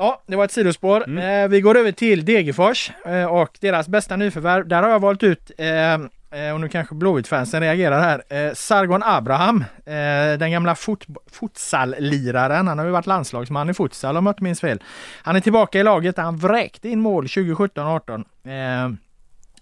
[0.01, 1.05] Ja, det var ett sidospår.
[1.07, 1.45] Mm.
[1.45, 4.69] Eh, vi går över till Degerfors eh, och deras bästa nyförvärv.
[4.69, 8.47] Där har jag valt ut eh, eh och nu kanske Blåvitt-fansen reagerar här.
[8.47, 12.69] Eh, Sargon Abraham, eh, den gamla fot futsal-liraren.
[12.69, 14.83] Han har ju varit landslagsman i futsal om jag inte minns fel.
[15.23, 16.17] Han är tillbaka i laget.
[16.17, 18.25] Han vräkte in mål 2017-18.
[18.45, 18.93] Eh,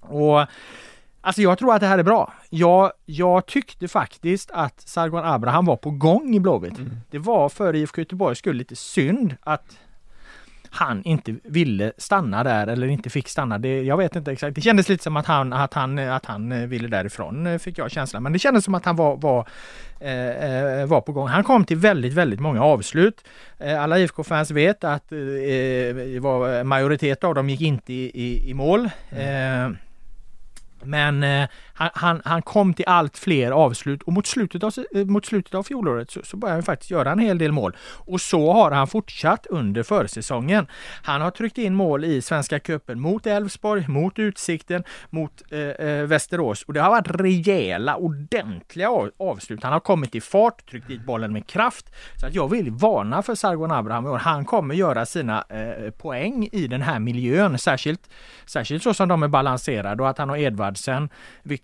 [0.01, 0.47] och
[1.27, 2.33] Alltså jag tror att det här är bra.
[2.51, 6.79] Jag, jag tyckte faktiskt att Sargon Abraham var på gång i Blåvitt.
[6.79, 7.01] Mm.
[7.11, 9.79] Det var för IFK Göteborgs skull lite synd att
[10.71, 13.59] han inte ville stanna där eller inte fick stanna.
[13.59, 14.55] Det, jag vet inte exakt.
[14.55, 18.23] Det kändes lite som att han, att han, att han ville därifrån fick jag känslan.
[18.23, 19.49] Men det kändes som att han var, var,
[20.01, 21.29] eh, var på gång.
[21.29, 23.25] Han kom till väldigt, väldigt många avslut.
[23.59, 25.19] Eh, alla IFK-fans vet att eh,
[26.21, 28.91] var, majoritet av dem gick inte i, i, i mål.
[29.11, 29.73] Mm.
[29.73, 29.77] Eh,
[30.87, 35.05] men eh, han, han, han, kom till allt fler avslut och mot slutet av, eh,
[35.05, 37.77] mot slutet av fjolåret så, så började han faktiskt göra en hel del mål.
[37.83, 40.67] Och så har han fortsatt under försäsongen.
[41.03, 46.07] Han har tryckt in mål i Svenska cupen mot Elfsborg, mot Utsikten, mot eh, eh,
[46.07, 49.63] Västerås och det har varit rejäla, ordentliga avslut.
[49.63, 51.95] Han har kommit i fart, tryckt dit bollen med kraft.
[52.21, 56.49] Så att jag vill varna för Sargon Abraham och han kommer göra sina eh, poäng
[56.53, 58.11] i den här miljön, särskilt,
[58.47, 61.09] särskilt så som de är balanserade och att han har Edvardsen,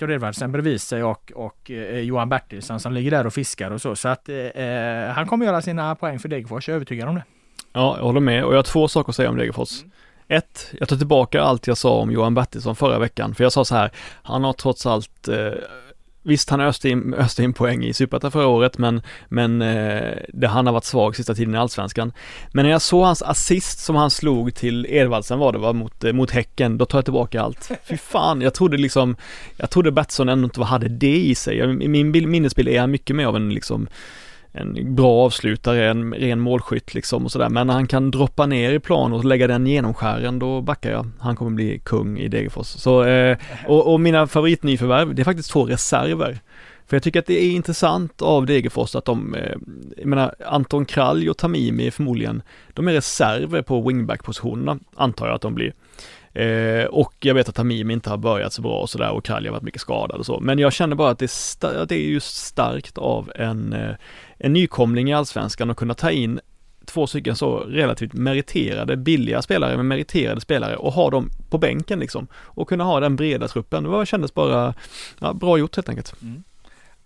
[0.02, 3.80] Viktor Edvardsen bredvid sig och, och eh, Johan Bertilsson som ligger där och fiskar och
[3.80, 3.96] så.
[3.96, 7.14] Så att eh, eh han kommer göra sina poäng för Degerfors, jag är övertygad om
[7.14, 7.24] det.
[7.72, 9.82] Ja, jag håller med och jag har två saker att säga om Degerfors.
[9.82, 9.92] Mm.
[10.28, 13.64] Ett, jag tar tillbaka allt jag sa om Johan Bertilsson förra veckan, för jag sa
[13.64, 13.90] så här,
[14.22, 15.36] han har trots allt eh,
[16.22, 20.48] Visst, han öste in, öste in poäng i Superettan förra året, men, men eh, det,
[20.48, 22.12] han har varit svag sista tiden i Allsvenskan.
[22.52, 26.04] Men när jag såg hans assist som han slog till Edvardsen var det var mot,
[26.04, 27.70] eh, mot Häcken, då tar jag tillbaka allt.
[27.84, 29.16] Fy fan, jag trodde liksom,
[29.56, 31.58] jag trodde Betsson ändå inte hade det i sig.
[31.58, 33.88] I min minnesbild är han mycket mer av en liksom
[34.52, 37.48] en bra avslutare, en ren målskytt liksom och sådär.
[37.48, 41.10] Men när han kan droppa ner i plan och lägga den genomskären, då backar jag.
[41.20, 42.66] Han kommer bli kung i Degerfors.
[42.66, 46.40] Så, eh, och, och mina favoritnyförvärv, det är faktiskt två reserver.
[46.86, 49.56] För jag tycker att det är intressant av Degerfors att de, eh,
[49.96, 55.42] jag menar Anton Kralj och Tamimi förmodligen, de är reserver på wingback-positionerna, antar jag att
[55.42, 55.72] de blir.
[56.34, 59.46] Eh, och jag vet att Tamimi inte har börjat så bra och sådär och Kralj
[59.46, 60.40] har varit mycket skadad och så.
[60.40, 61.24] Men jag känner bara att det
[61.64, 63.94] är, att det är just starkt av en, eh,
[64.38, 66.40] en nykomling i Allsvenskan att kunna ta in
[66.84, 72.00] två stycken så relativt meriterade, billiga spelare, men meriterade spelare och ha dem på bänken
[72.00, 72.26] liksom.
[72.34, 73.84] Och kunna ha den breda truppen.
[73.84, 74.74] Det kändes bara
[75.18, 76.14] ja, bra gjort helt enkelt.
[76.22, 76.42] Mm.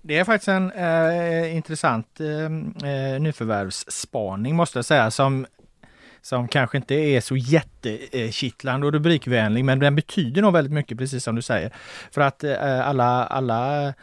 [0.03, 5.47] Det är faktiskt en eh, intressant eh, eh nyförvärvsspaning måste jag säga som
[6.27, 10.99] som kanske inte är så jättekittlande eh, och rubrikvänlig men den betyder nog väldigt mycket
[10.99, 11.73] precis som du säger.
[12.11, 13.95] För att eh, alla, alla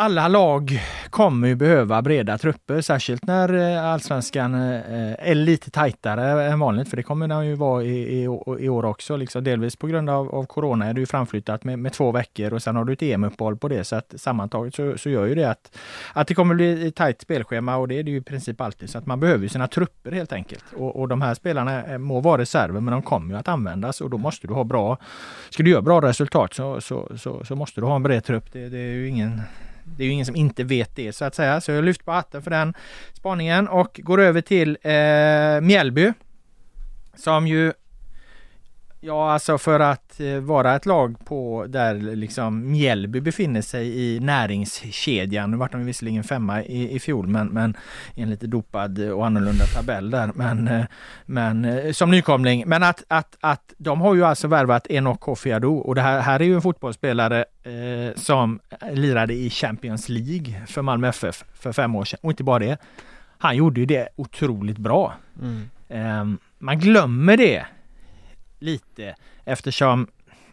[0.00, 0.80] alla lag
[1.10, 6.88] kommer ju behöva breda trupper, särskilt när eh, allsvenskan eh, är lite tajtare än vanligt,
[6.88, 8.22] för det kommer den ju vara i, i,
[8.60, 9.16] i år också.
[9.16, 9.44] Liksom.
[9.44, 12.62] Delvis på grund av, av corona är det ju framflyttat med, med två veckor och
[12.62, 13.84] sen har du ett EM-uppehåll på det.
[13.84, 15.78] Så att sammantaget så, så gör ju det att,
[16.12, 18.90] att det kommer bli ett tajt spelschema och det är det ju i princip alltid.
[18.90, 20.64] Så att man behöver ju sina trupper helt enkelt.
[20.76, 24.00] Och, och de här spelarna eh, må vara reserver, men de kommer ju att användas
[24.00, 24.96] och då måste du ha bra...
[25.50, 28.52] Ska du göra bra resultat så, så, så, så måste du ha en bred trupp.
[28.52, 29.42] Det, det är ju ingen
[29.96, 31.60] det är ju ingen som inte vet det så att säga.
[31.60, 32.74] Så jag lyfter på hatten för den
[33.12, 36.12] spaningen och går över till eh, Mjällby.
[37.14, 37.72] Som ju
[39.02, 44.20] Ja, alltså för att eh, vara ett lag på där liksom Mjällby befinner sig i
[44.20, 45.50] näringskedjan.
[45.50, 47.76] Nu vart de visserligen femma i, i fjol, men, men
[48.14, 50.30] i en lite dopad och annorlunda tabell där.
[50.34, 50.84] Men, eh,
[51.26, 52.64] men eh, som nykomling.
[52.66, 56.20] Men att, att, att de har ju alltså värvat Enok Kofi Adu och det här,
[56.20, 58.60] här är ju en fotbollsspelare eh, som
[58.92, 62.18] lirade i Champions League för Malmö FF för fem år sedan.
[62.22, 62.78] Och inte bara det.
[63.38, 65.14] Han gjorde ju det otroligt bra.
[65.42, 65.70] Mm.
[65.88, 67.64] Eh, man glömmer det
[68.60, 70.06] lite eftersom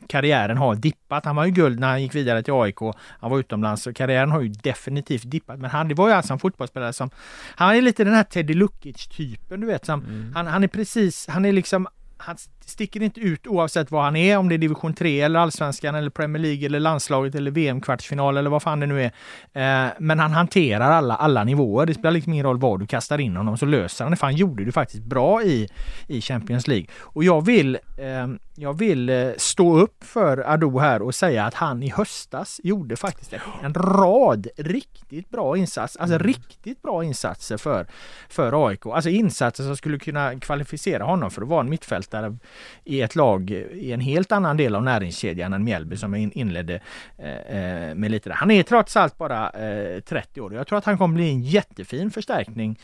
[0.07, 1.25] karriären har dippat.
[1.25, 2.79] Han var ju guld när han gick vidare till AIK.
[3.19, 5.59] Han var utomlands och karriären har ju definitivt dippat.
[5.59, 7.09] Men han det var ju alltså en fotbollsspelare som...
[7.55, 9.85] Han är lite den här Teddy Lukic typen du vet.
[9.85, 10.31] Som, mm.
[10.35, 11.87] han, han är precis, han är liksom
[12.17, 12.37] han
[12.69, 16.09] sticker inte ut oavsett vad han är, om det är division 3 eller allsvenskan eller
[16.09, 19.11] Premier League eller landslaget eller VM-kvartsfinal eller vad fan det nu är.
[19.53, 21.85] Eh, men han hanterar alla, alla nivåer.
[21.85, 24.17] Det spelar liksom ingen roll vad du kastar in honom så löser han det.
[24.17, 25.67] För han gjorde det faktiskt bra i,
[26.07, 26.87] i Champions League.
[26.99, 31.53] Och jag vill, eh, jag vill eh, stå upp för Ado här och säga att
[31.53, 36.01] han i höstas gjorde faktiskt en rad riktigt bra insatser.
[36.01, 36.27] Alltså mm.
[36.27, 37.87] riktigt bra insatser för,
[38.29, 38.85] för AIK.
[38.85, 42.37] Alltså insatser som skulle kunna kvalificera honom för att vara en mittfältare mittfältare
[42.83, 46.79] i ett lag i en helt annan del av näringskedjan än Mjällby som inledde
[47.17, 48.35] eh, eh, med lite där.
[48.35, 50.53] Han är trots allt bara eh, 30 år.
[50.53, 52.79] Jag tror att han kommer bli en jättefin förstärkning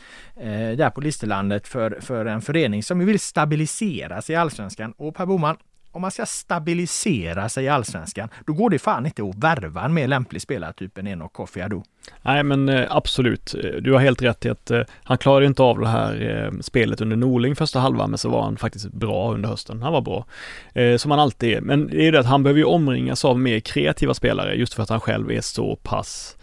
[0.76, 4.92] där på Listerlandet för, för en förening som vill stabilisera sig i Allsvenskan.
[4.96, 5.56] Och Per Boman,
[5.94, 9.94] om man ska stabilisera sig i allsvenskan, då går det fan inte att värva en
[9.94, 11.82] mer lämplig spelare, typ en Enok Kofi Adu.
[12.22, 15.62] Nej men eh, absolut, eh, du har helt rätt i att eh, han klarade inte
[15.62, 19.48] av det här spelet under Norling första halvan, men så var han faktiskt bra under
[19.48, 19.82] hösten.
[19.82, 20.26] Han var bra,
[20.98, 21.60] som han alltid är.
[21.60, 24.82] Men det är det att han behöver ju omringas av mer kreativa spelare, just för
[24.82, 26.36] att han själv är så pass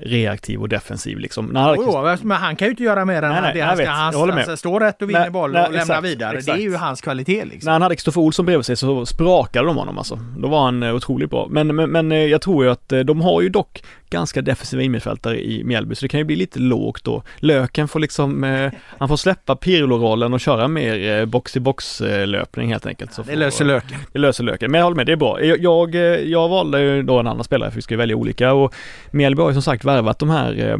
[0.00, 1.46] reaktiv och defensiv liksom.
[1.46, 3.88] När oh, men han kan ju inte göra mer än nej, nej, det han ska.
[3.88, 4.14] Han,
[4.46, 6.38] han står rätt och vinner nej, boll och lämnar vidare.
[6.38, 6.56] Exakt.
[6.56, 7.44] Det är ju hans kvalitet.
[7.44, 7.66] Liksom.
[7.66, 10.18] När han hade Kristoffer Olsson bredvid sig så sprakade de honom alltså.
[10.38, 11.46] Då var han eh, otroligt bra.
[11.50, 14.82] Men, men, men eh, jag tror ju att eh, de har ju dock ganska defensiva
[14.82, 17.22] innermittfältare i Mjällby, så det kan ju bli lite lågt då.
[17.36, 23.12] Löken får liksom, eh, han får släppa Pirlo-rollen och köra mer eh, box-i-box-löpning helt enkelt.
[23.14, 23.98] Så det löser Löken.
[24.12, 25.44] Det löser Löken, men jag håller med, det är bra.
[25.44, 25.94] Jag, jag,
[26.26, 28.74] jag valde ju då en annan spelare, för vi ska ju välja olika och
[29.10, 30.76] Mjällby har ju som sagt värvat de här eh,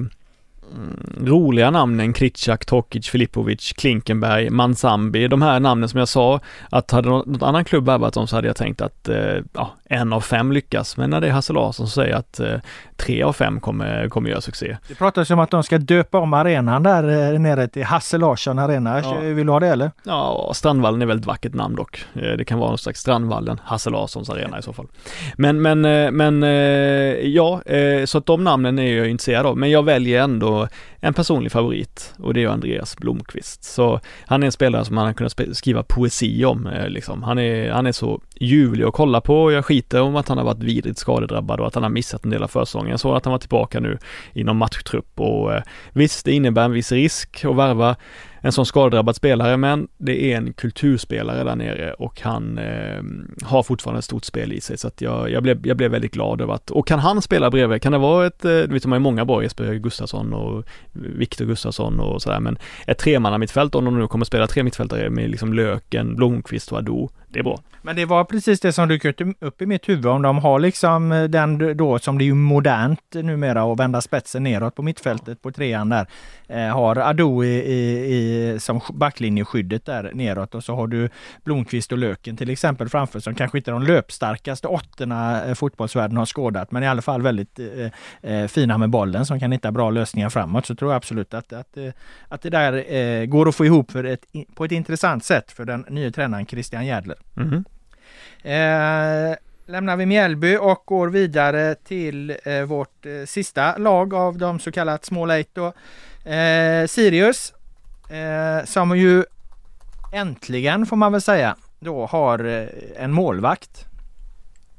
[0.74, 6.90] Mm, roliga namnen Kritschak, Tokic, Filipovic, Klinkenberg, Mansambi, de här namnen som jag sa, att
[6.90, 10.20] hade något annan klubb värvat dem så hade jag tänkt att eh, ja, en av
[10.20, 12.54] fem lyckas, men när det är Hasse Larsson som säger att eh,
[12.96, 14.76] tre av fem kommer, kommer göra succé.
[14.88, 18.58] Det pratas om att de ska döpa om arenan där eh, nere till Hasse Larsson
[18.58, 19.00] Arena.
[19.00, 19.18] Ja.
[19.20, 19.90] Vill du ha det eller?
[20.02, 22.04] Ja, Strandvallen är väldigt vackert namn dock.
[22.12, 24.86] Det kan vara någon slags Strandvallen, Hasse Larssons arena i så fall.
[25.36, 25.80] Men, men,
[26.16, 26.42] men
[27.32, 27.60] ja,
[28.04, 30.68] så att de namnen är jag intresserad av, men jag väljer ändå
[31.00, 33.64] en personlig favorit och det är Andreas Blomqvist.
[33.64, 37.22] Så han är en spelare som man har kunnat skriva poesi om eh, liksom.
[37.22, 40.38] Han är, han är så ljuvlig att kolla på och jag skiter om att han
[40.38, 42.90] har varit vidrigt skadedrabbad och att han har missat en del av försäsongen.
[42.90, 43.98] Jag såg att han var tillbaka nu
[44.32, 47.96] inom matchtrupp och eh, visst, det innebär en viss risk att värva
[48.40, 53.02] en sån skadedrabbad spelare, men det är en kulturspelare där nere och han eh,
[53.42, 54.78] har fortfarande ett stort spel i sig.
[54.78, 57.50] Så att jag, jag, blev, jag blev väldigt glad över att, och kan han spela
[57.50, 60.32] bredvid, kan det vara ett, eh, du vet de har ju många bra, Jesper Gustafsson
[60.32, 65.10] och Viktor Gustafsson och sådär, men ett tremannamittfält, om de nu kommer spela tre mittfältare
[65.10, 67.58] med liksom Löken, Blomqvist och Ado, det är bra.
[67.82, 69.04] Men det var precis det som dök
[69.40, 70.06] upp i mitt huvud.
[70.06, 74.00] Om de har liksom eh, den då som det är ju modernt numera att vända
[74.00, 76.06] spetsen neråt på mittfältet på trean där.
[76.48, 81.08] Eh, har Ado i, i, i, som backlinjeskyddet där neråt och så har du
[81.44, 86.16] Blomqvist och Löken till exempel framför som kanske inte är de löpstarkaste åttorna eh, fotbollsvärlden
[86.16, 89.72] har skådat men i alla fall väldigt eh, eh, fina med bollen som kan hitta
[89.72, 90.66] bra lösningar framåt.
[90.66, 91.78] Så tror jag absolut att, att,
[92.28, 94.24] att det där eh, går att få ihop för ett,
[94.54, 97.17] på ett intressant sätt för den nya tränaren Christian Järdler.
[97.36, 97.64] Mm.
[98.42, 104.58] Eh, lämnar vi Mjällby och går vidare till eh, vårt eh, sista lag av de
[104.58, 105.72] så kallat small eight då.
[106.88, 107.54] Sirius,
[108.10, 109.24] eh, som ju
[110.12, 113.86] äntligen får man väl säga då har eh, en målvakt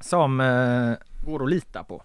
[0.02, 2.04] som eh, går att lita på.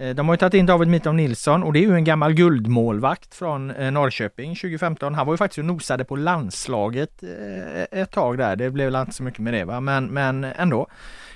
[0.00, 2.32] Eh, de har ju tagit in David Mitov Nilsson och det är ju en gammal
[2.32, 5.14] guldmålvakt från eh, Norrköping 2015.
[5.14, 8.56] Han var ju faktiskt och nosade på landslaget eh, ett tag där.
[8.56, 10.80] Det blev väl inte så mycket med det va, men, men ändå.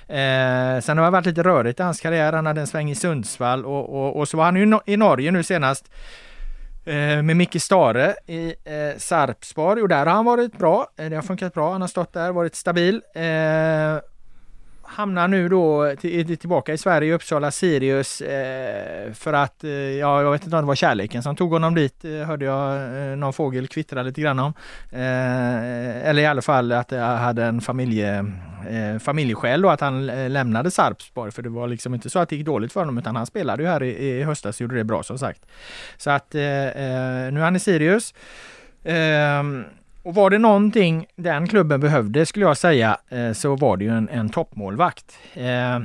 [0.07, 2.33] Eh, sen har det varit lite rörigt i hans karriär.
[2.33, 5.31] Han hade en sväng i Sundsvall och, och, och så var han ju i Norge
[5.31, 5.91] nu senast
[7.23, 10.87] med Micke Stare i eh, Sarpsborg och där har han varit bra.
[10.95, 11.71] Det har funkat bra.
[11.71, 13.01] Han har stått där, varit stabil.
[13.15, 13.21] Eh,
[14.87, 20.31] hamnar nu då till, tillbaka i Sverige, Uppsala Sirius, eh, för att, eh, ja, jag
[20.31, 23.33] vet inte om det var kärleken som tog honom dit, eh, hörde jag eh, någon
[23.33, 24.53] fågel kvittra lite grann om.
[24.91, 28.25] Eh, eller i alla fall att jag hade en familje,
[28.69, 32.29] eh, familjeskäl och att han eh, lämnade Sarpsborg, för det var liksom inte så att
[32.29, 34.75] det gick dåligt för honom, utan han spelade ju här i, i höstas och gjorde
[34.75, 35.45] det bra som sagt.
[35.97, 38.13] Så att eh, eh, nu är han i Sirius.
[38.83, 39.63] Ehm,
[40.05, 43.91] och var det någonting den klubben behövde skulle jag säga eh, så var det ju
[43.91, 45.17] en, en toppmålvakt.
[45.33, 45.79] Eh,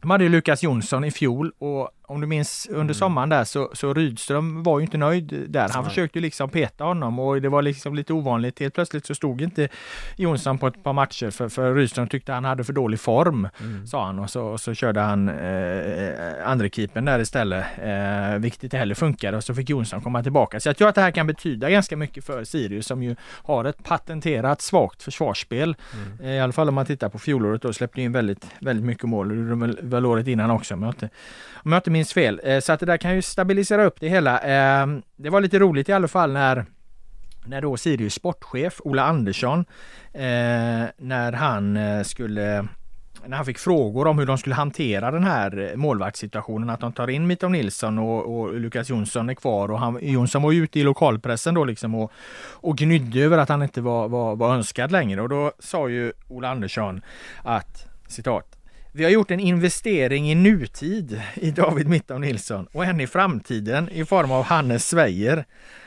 [0.00, 2.94] de hade ju Lukas Jonsson i fjol och om du minns under mm.
[2.94, 5.68] sommaren där så, så Rydström var ju inte nöjd där.
[5.68, 5.90] Han Nej.
[5.90, 8.60] försökte liksom peta honom och det var liksom lite ovanligt.
[8.60, 9.68] Helt plötsligt så stod inte
[10.16, 13.86] Jonsson på ett par matcher för, för Rydström tyckte han hade för dålig form, mm.
[13.86, 14.18] sa han.
[14.18, 18.94] Och så, och så körde han eh, andra keepern där istället, eh, vilket inte heller
[18.94, 19.36] funkade.
[19.36, 20.60] Och så fick Jonsson komma tillbaka.
[20.60, 23.64] Så jag tror att det här kan betyda ganska mycket för Sirius som ju har
[23.64, 25.76] ett patenterat svagt försvarsspel.
[25.94, 26.20] Mm.
[26.20, 29.04] Eh, I alla fall om man tittar på fjolåret då släppte in väldigt, väldigt mycket
[29.04, 29.28] mål.
[29.48, 31.08] Det var väl året innan också om jag inte,
[31.54, 32.40] om jag inte minns fel.
[32.44, 34.38] Eh, så att det där kan ju stabilisera upp det hela.
[34.40, 34.86] Eh,
[35.16, 36.64] det var lite roligt i alla fall när
[37.46, 39.64] när då Sirius sportchef Ola Andersson
[40.12, 42.68] eh, när han skulle
[43.26, 47.10] när han fick frågor om hur de skulle hantera den här målvaktssituationen, att de tar
[47.10, 50.80] in Mitov Nilsson och, och Lukas Jonsson är kvar och han, Jonsson var ju ute
[50.80, 52.12] i lokalpressen då liksom och,
[52.62, 56.12] och gnydde över att han inte var, var, var önskad längre och då sa ju
[56.28, 57.02] Ola Andersson
[57.44, 58.59] att citat
[58.92, 63.88] vi har gjort en investering i nutid i David Mittam Nilsson och en i framtiden
[63.88, 65.44] i form av Hannes Sveijer.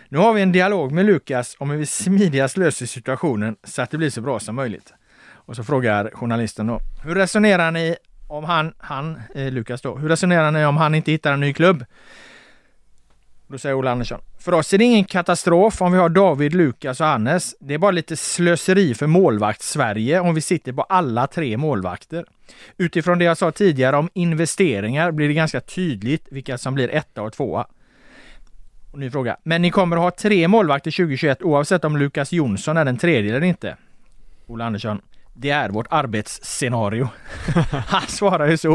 [0.09, 3.91] Nu har vi en dialog med Lukas om hur vi smidigast löser situationen så att
[3.91, 4.93] det blir så bra som möjligt.
[5.31, 7.95] Och så frågar journalisten då, hur resonerar ni
[8.27, 11.53] om han, han eh, Lukas då, hur resonerar ni om han inte hittar en ny
[11.53, 11.85] klubb?
[13.47, 17.01] Då säger Ola Andersson, för oss är det ingen katastrof om vi har David, Lukas
[17.01, 17.55] och Hannes.
[17.59, 22.25] Det är bara lite slöseri för målvakt-Sverige om vi sitter på alla tre målvakter.
[22.77, 27.21] Utifrån det jag sa tidigare om investeringar blir det ganska tydligt vilka som blir etta
[27.21, 27.67] och tvåa.
[28.91, 29.37] Och ny fråga.
[29.43, 33.35] Men ni kommer att ha tre målvakter 2021 oavsett om Lukas Jonsson är den tredje
[33.35, 33.77] eller inte?
[34.47, 35.01] Ola Andersson
[35.33, 37.09] det är vårt arbetsscenario.
[37.87, 38.69] Han svarar ju så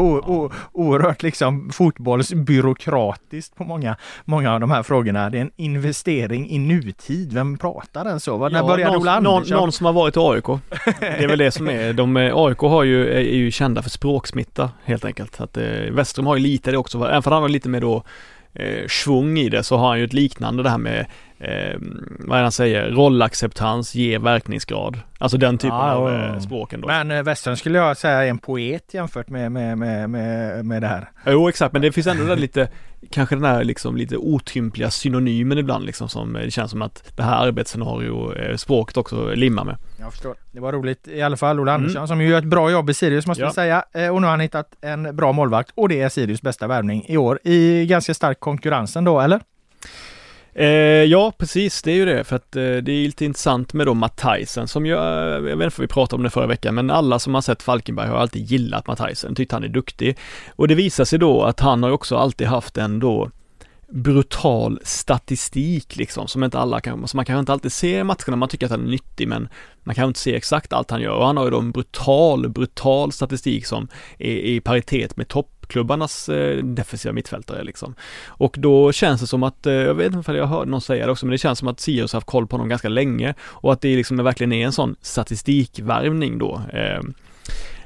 [0.71, 3.95] oerhört liksom fotbollsbyråkratiskt på många,
[4.25, 5.29] många av de här frågorna.
[5.29, 7.33] Det är en investering i nutid.
[7.33, 8.49] Vem pratar den så?
[8.49, 9.49] När ja, började någon, Ola Andersson?
[9.49, 10.61] Någon, någon som har varit i AIK.
[10.99, 11.93] Det är väl det som är.
[11.93, 15.41] De, AIK har ju, är ju kända för språksmitta helt enkelt.
[15.41, 18.03] Att, eh, Westrum har ju lite det också, även för han har lite mer då
[18.53, 21.05] eh, svung i det så har han ju ett liknande det här med
[21.39, 21.79] eh,
[22.19, 24.99] vad är han säger, rollacceptans ger verkningsgrad.
[25.17, 26.87] Alltså den typen ja, av eh, språken då.
[26.87, 30.81] Men eh, Western skulle jag säga är en poet jämfört med, med, med, med, med
[30.81, 31.09] det här.
[31.25, 32.69] Jo exakt, men det finns ändå där lite,
[33.11, 37.13] kanske den här liksom lite otympliga synonymen ibland liksom som eh, det känns som att
[37.15, 39.77] det här arbetsscenario, eh, språket också limmar med.
[39.99, 40.35] Jag förstår.
[40.51, 41.59] Det var roligt i alla fall.
[41.59, 42.07] Ola Andersson mm.
[42.07, 43.53] som ju gör ett bra jobb i Sirius måste ja.
[43.53, 43.85] säga.
[43.93, 47.05] Eh, och nu har han hittat en bra målvakt och det är Sirius bästa värvning
[47.07, 49.39] i år i ganska stark konkurrensen då, eller?
[50.53, 50.67] Eh,
[51.03, 53.93] ja, precis, det är ju det, för att eh, det är lite intressant med då
[53.93, 57.19] Matthijsen som ju, jag vet inte om vi pratade om det förra veckan, men alla
[57.19, 60.17] som har sett Falkenberg har alltid gillat Matthijsen, tyckt han är duktig.
[60.55, 63.29] Och det visar sig då att han har också alltid haft en då
[63.91, 68.49] brutal statistik liksom som inte alla kan, så man kanske inte alltid se matcherna, man
[68.49, 69.49] tycker att han är nyttig men
[69.83, 72.49] man kan inte se exakt allt han gör och han har ju då en brutal,
[72.49, 73.87] brutal statistik som
[74.17, 77.95] är i paritet med toppklubbarnas eh, defensiva mittfältare liksom.
[78.27, 81.05] Och då känns det som att, eh, jag vet inte om jag hörde någon säga
[81.05, 83.33] det också, men det känns som att Sirius har haft koll på honom ganska länge
[83.41, 86.61] och att det liksom verkligen är en sån statistikvärvning då.
[86.73, 87.01] Eh,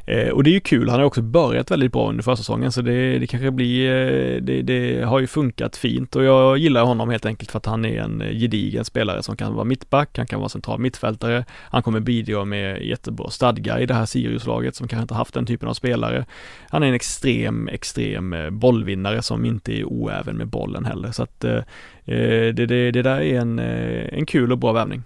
[0.06, 2.82] Eh, och det är ju kul, han har också börjat väldigt bra under försäsongen så
[2.82, 7.10] det, det kanske blir, eh, det, det, har ju funkat fint och jag gillar honom
[7.10, 10.28] helt enkelt för att han är en eh, gedigen spelare som kan vara mittback, han
[10.28, 14.88] kan vara central mittfältare, han kommer bidra med jättebra stadga i det här Sirius-laget som
[14.88, 16.26] kanske inte haft den typen av spelare.
[16.70, 21.24] Han är en extrem, extrem eh, bollvinnare som inte är oäven med bollen heller så
[21.24, 21.62] att eh,
[22.06, 25.04] det, det, det där är en, en kul och bra värvning.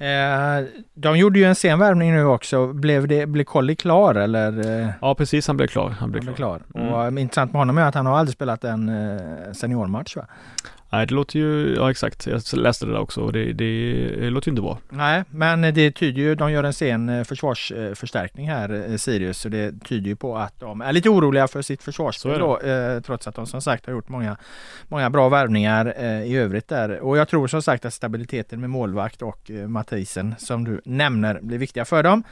[0.00, 2.72] Eh, de gjorde ju en sen värvning nu också.
[2.72, 4.80] Blev, det, blev Colli klar eller?
[4.82, 4.88] Eh?
[5.00, 5.90] Ja precis, han blev klar.
[5.90, 6.60] Han blev, han klar.
[6.72, 6.82] klar.
[6.82, 6.94] Mm.
[6.94, 10.26] Och intressant med honom är att han har aldrig spelat en eh, seniormatch va?
[10.92, 14.30] Nej, det låter ju, ja exakt, jag läste det där också och det, det, det
[14.30, 14.78] låter ju inte bra.
[14.88, 19.48] Nej, men det tyder ju, de gör en sen eh, försvarsförstärkning här, eh, Sirius, så
[19.48, 23.26] det tyder ju på att de är lite oroliga för sitt försvarsspel då, eh, trots
[23.26, 24.36] att de som sagt har gjort många,
[24.88, 27.00] många bra värvningar i övrigt där.
[27.00, 31.58] Och jag tror som sagt att stabiliteten med målvakt och Mathisen som du nämner blir
[31.58, 32.22] viktiga för dem.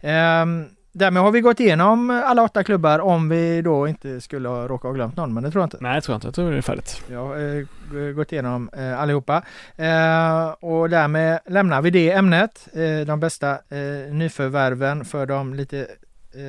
[0.00, 0.66] Ehm,
[0.98, 4.88] Därmed har vi gått igenom alla åtta klubbar om vi då inte skulle ha råkat
[4.88, 5.76] ha glömt någon, men det tror jag inte.
[5.80, 6.26] Nej, det tror jag inte.
[6.26, 7.02] Jag tror det är färdigt.
[7.10, 7.66] Jag har
[8.06, 9.42] eh, gått igenom eh, allihopa.
[9.76, 12.68] Eh, och därmed lämnar vi det ämnet.
[13.06, 13.58] De bästa
[14.10, 15.86] nyförvärven för de lite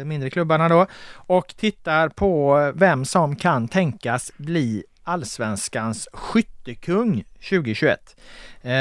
[0.06, 0.86] mindre klubbarna då.
[1.14, 8.16] Och tittar på vem som kan tänkas bli Allsvenskans skyttekung 2021.
[8.62, 8.72] Eh,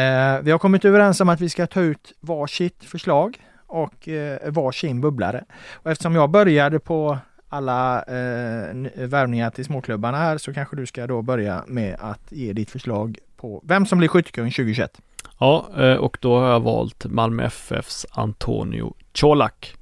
[0.43, 3.39] vi har kommit överens om att vi ska ta ut varsitt förslag
[3.69, 5.45] och eh, varsin bubblare.
[5.73, 11.07] Och eftersom jag började på alla eh, värvningar till småklubbarna här så kanske du ska
[11.07, 15.01] då börja med att ge ditt förslag på vem som blir skyttekung 2021.
[15.39, 19.75] Ja, eh, och då har jag valt Malmö FFs Antonio Colak.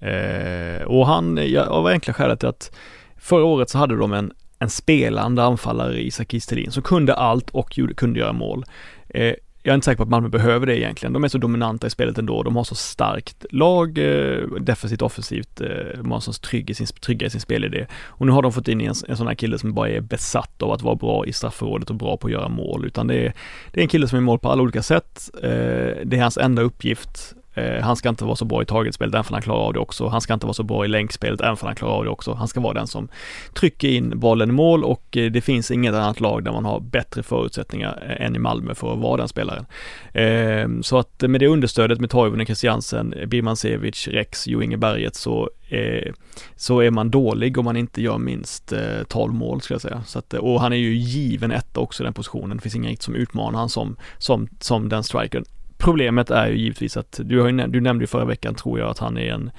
[0.00, 2.76] Eh, och han, av enkla skälet att
[3.16, 7.78] förra året så hade de en, en spelande anfallare Isak Kistelin som kunde allt och
[7.96, 8.64] kunde göra mål.
[9.08, 11.12] Eh, jag är inte säker på att Malmö behöver det egentligen.
[11.12, 12.42] De är så dominanta i spelet ändå.
[12.42, 15.60] De har så starkt lag, eh, defensivt, offensivt.
[15.60, 17.86] Eh, de har så trygg i sin, trygga i sin spelidé.
[18.04, 20.62] Och nu har de fått in en, en sån här kille som bara är besatt
[20.62, 22.86] av att vara bra i straffområdet och bra på att göra mål.
[22.86, 23.32] Utan det är,
[23.72, 25.30] det är en kille som är mål på alla olika sätt.
[25.42, 25.50] Eh,
[26.04, 29.24] det är hans enda uppgift Eh, han ska inte vara så bra i targetspelet, även
[29.24, 30.08] för han klarar av det också.
[30.08, 32.34] Han ska inte vara så bra i länkspelet, även för han klarar av det också.
[32.34, 33.08] Han ska vara den som
[33.54, 36.80] trycker in bollen i mål och eh, det finns inget annat lag där man har
[36.80, 39.66] bättre förutsättningar eh, än i Malmö för att vara den spelaren.
[40.12, 45.50] Eh, så att med det understödet med Toivonen, Christiansen, Birmancevic, Rex, Jo Inge Berget så
[45.68, 46.12] eh,
[46.56, 50.02] så är man dålig om man inte gör minst eh, 12 mål skulle jag säga.
[50.06, 52.56] Så att, och han är ju given etta också i den positionen.
[52.56, 55.44] Det finns inget som utmanar han som, som, som den strikern.
[55.82, 58.90] Problemet är ju givetvis att du, har ju, du nämnde ju förra veckan tror jag
[58.90, 59.50] att han är en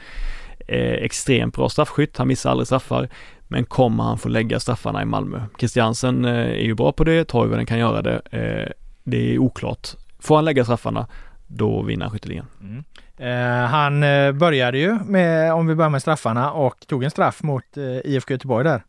[0.68, 2.18] eh, extremt bra straffskytt.
[2.18, 3.10] Han missar aldrig straffar.
[3.48, 5.42] Men kommer han få lägga straffarna i Malmö?
[5.60, 8.22] Christiansen eh, är ju bra på det, Toivonen kan göra det.
[8.32, 8.72] Eh,
[9.04, 9.88] det är oklart.
[10.20, 11.08] Får han lägga straffarna,
[11.48, 12.46] då vinner han skytteligan.
[12.62, 12.84] Mm.
[13.18, 17.44] Eh, han eh, började ju med, om vi börjar med straffarna, och tog en straff
[17.44, 18.84] mot eh, IFK Göteborg där.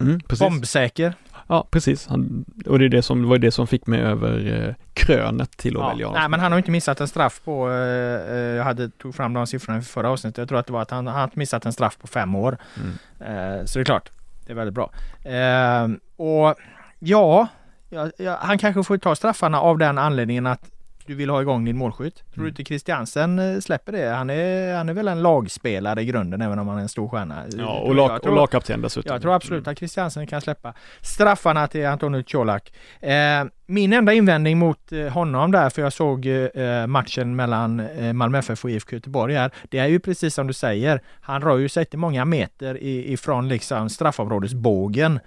[0.00, 1.14] Mm, Bombsäker.
[1.46, 2.06] Ja, precis.
[2.06, 5.56] Han, och det, är det, som, det var det som fick mig över eh, krönet
[5.56, 8.36] till att ja, välja Nej, men han har inte missat en straff på, eh, eh,
[8.36, 10.38] jag hade tog fram de siffrorna i förra avsnittet.
[10.38, 12.58] Jag tror att det var att han, har missat en straff på fem år.
[12.76, 13.58] Mm.
[13.58, 14.10] Eh, så det är klart,
[14.46, 14.90] det är väldigt bra.
[15.32, 16.54] Eh, och
[16.98, 17.48] ja,
[17.88, 20.70] ja, ja, han kanske får ta straffarna av den anledningen att
[21.06, 22.16] du vill ha igång din målskytt.
[22.16, 22.44] Tror mm.
[22.44, 24.08] du inte Christiansen eh, släpper det?
[24.08, 27.08] Han är, han är väl en lagspelare i grunden även om han är en stor
[27.08, 27.44] stjärna.
[27.58, 29.12] Ja, och, lag, och lagkapten dessutom.
[29.12, 29.72] Jag tror absolut mm.
[29.72, 32.72] att Christiansen kan släppa straffarna till Antonio Colak.
[33.00, 38.12] Eh, min enda invändning mot eh, honom där, för jag såg eh, matchen mellan eh,
[38.12, 41.58] Malmö FF och IFK Göteborg här, det är ju precis som du säger, han rör
[41.58, 45.20] ju sig inte många meter ifrån liksom straffområdesbågen.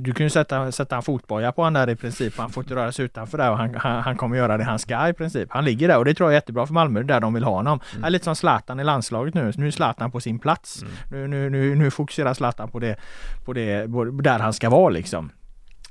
[0.00, 2.74] Du kan ju sätta, sätta en fotboja på honom där i princip, han får inte
[2.74, 5.48] röra sig utanför där och han, han, han, kommer göra det han ska i princip.
[5.52, 7.52] Han ligger där och det tror jag är jättebra för Malmö, där de vill ha
[7.52, 7.80] honom.
[7.92, 8.04] Mm.
[8.04, 10.82] är lite som Zlatan i landslaget nu, nu är Zlatan på sin plats.
[10.82, 10.94] Mm.
[11.10, 12.96] Nu, nu, nu, nu fokuserar Zlatan på det,
[13.44, 13.86] på det,
[14.22, 15.30] där han ska vara liksom.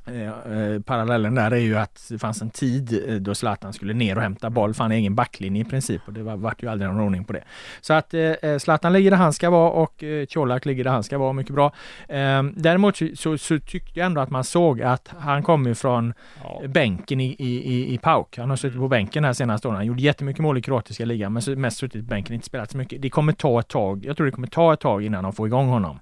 [0.09, 4.15] Eh, parallellen där är ju att det fanns en tid eh, då Zlatan skulle ner
[4.15, 6.91] och hämta boll för han egen backlinje i princip och det var, vart ju aldrig
[6.91, 7.43] någon ordning på det.
[7.81, 10.91] Så att eh, eh, Zlatan ligger där han ska vara och eh, Colak ligger där
[10.91, 11.73] han ska vara, mycket bra.
[12.07, 16.13] Eh, däremot så, så, så, tyckte jag ändå att man såg att han kommer från
[16.43, 16.61] ja.
[16.67, 18.37] bänken i, i, i PAOK.
[18.37, 19.77] Han har suttit på bänken här senaste åren.
[19.77, 22.77] Han gjorde jättemycket mål i kroatiska ligan men mest suttit på bänken, inte spelat så
[22.77, 23.01] mycket.
[23.01, 25.47] Det kommer ta ett tag, jag tror det kommer ta ett tag innan de får
[25.47, 25.99] igång honom.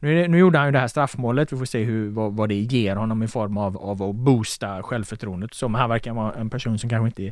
[0.00, 1.52] Nu, nu gjorde han ju det här straffmålet.
[1.52, 4.82] Vi får se hur, vad, vad det ger honom i form av, av att boosta
[4.82, 5.54] självförtroendet.
[5.54, 7.22] Som han verkar vara en person som kanske inte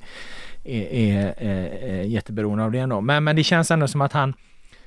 [0.65, 3.01] är, är, är, är jätteberoende av det ändå.
[3.01, 4.35] Men, men det känns ändå som att han,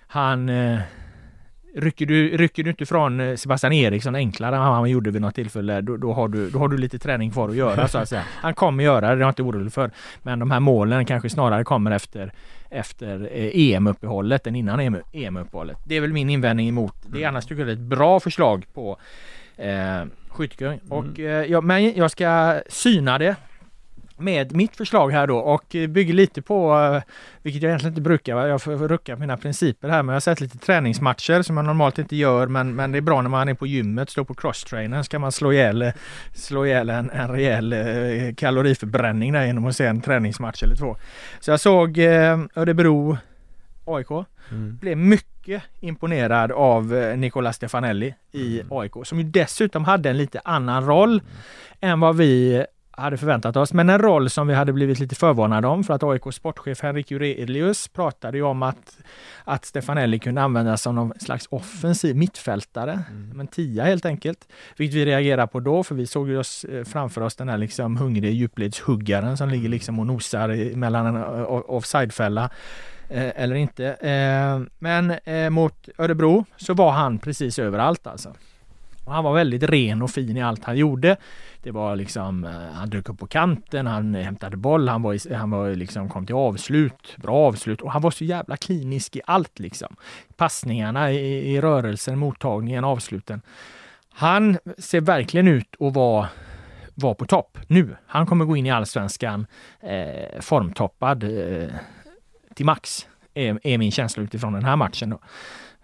[0.07, 0.79] han eh,
[1.75, 5.35] Rycker du, rycker du inte från eh, Sebastian Eriksson enklare än han gjorde vid något
[5.35, 8.09] tillfälle, då, då, har du, då har du lite träning kvar att göra så att
[8.09, 8.23] säga.
[8.27, 9.91] Han kommer göra det, det är jag inte orolig för.
[10.21, 12.31] Men de här målen kanske snarare kommer efter,
[12.69, 15.77] efter eh, EM-uppehållet än innan EM-uppehållet.
[15.85, 17.25] Det är väl min invändning emot det.
[17.25, 18.97] Annars tycker jag det är ett bra förslag på
[19.57, 20.79] eh, skyttekung.
[20.85, 20.91] Mm.
[20.91, 23.35] Och, eh, ja, men jag ska syna det
[24.19, 27.01] med mitt förslag här då och bygger lite på, eh,
[27.43, 30.41] vilket jag egentligen inte brukar, jag får rucka mina principer här, men jag har sett
[30.41, 33.53] lite träningsmatcher som jag normalt inte gör, men, men det är bra när man är
[33.53, 35.91] på gymmet, står på crosstrainern, ska man slå ihjäl,
[36.33, 40.95] slå ihjäl en, en rejäl eh, kaloriförbränning där genom att se en träningsmatch eller två.
[41.39, 43.17] Så jag såg eh, Örebro
[43.85, 44.11] AIK.
[44.51, 44.77] Mm.
[44.81, 48.77] Blev mycket imponerad av eh, Nicola Stefanelli i mm.
[48.77, 51.23] AIK som ju dessutom hade en lite annan roll mm.
[51.79, 52.65] än vad vi
[52.99, 56.03] hade förväntat oss, men en roll som vi hade blivit lite förvarnade om för att
[56.03, 58.97] AIKs sportchef Henrik Jurelius pratade ju om att,
[59.43, 63.39] att Stefanelli kunde användas som någon slags offensiv mittfältare, mm.
[63.39, 64.47] en tia helt enkelt.
[64.77, 67.57] Vilket vi reagerade på då, för vi såg ju oss eh, framför oss den här
[67.57, 72.49] liksom hungriga djupledshuggaren som ligger liksom och nosar mellan en offsidefälla
[73.09, 73.85] eh, eller inte.
[73.85, 75.13] Eh, men
[75.53, 78.33] mot Örebro så var han precis överallt alltså.
[79.09, 81.17] Och han var väldigt ren och fin i allt han gjorde.
[81.63, 85.49] Det var liksom, eh, han dök upp på kanten, han hämtade boll, han var, han
[85.49, 89.59] var liksom, kom till avslut, bra avslut och han var så jävla klinisk i allt
[89.59, 89.95] liksom.
[90.37, 93.41] Passningarna i, i rörelsen, mottagningen, avsluten.
[94.09, 96.27] Han ser verkligen ut att vara
[96.95, 97.95] var på topp nu.
[98.07, 99.47] Han kommer gå in i allsvenskan
[99.79, 101.69] eh, formtoppad eh,
[102.55, 105.09] till max, är, är, min känsla utifrån den här matchen.
[105.09, 105.19] Då.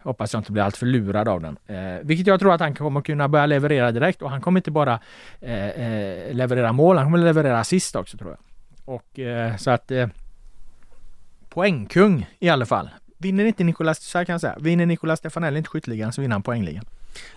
[0.06, 1.58] Hoppas jag inte blir alltför lurad av den.
[1.68, 4.72] Eh, vilket jag tror att han kommer kunna börja leverera direkt och han kommer inte
[4.72, 5.00] bara
[5.42, 8.40] eh, eh, leverera mål, han kommer leverera assist också tror jag.
[8.96, 10.08] Och eh, så att eh,
[11.50, 12.90] poängkung i alla fall.
[13.18, 16.36] Vinner inte Nicolas, så här kan jag säga, vinner Nicolas Stefanelli inte skytteligan så vinner
[16.36, 16.86] han poängligan.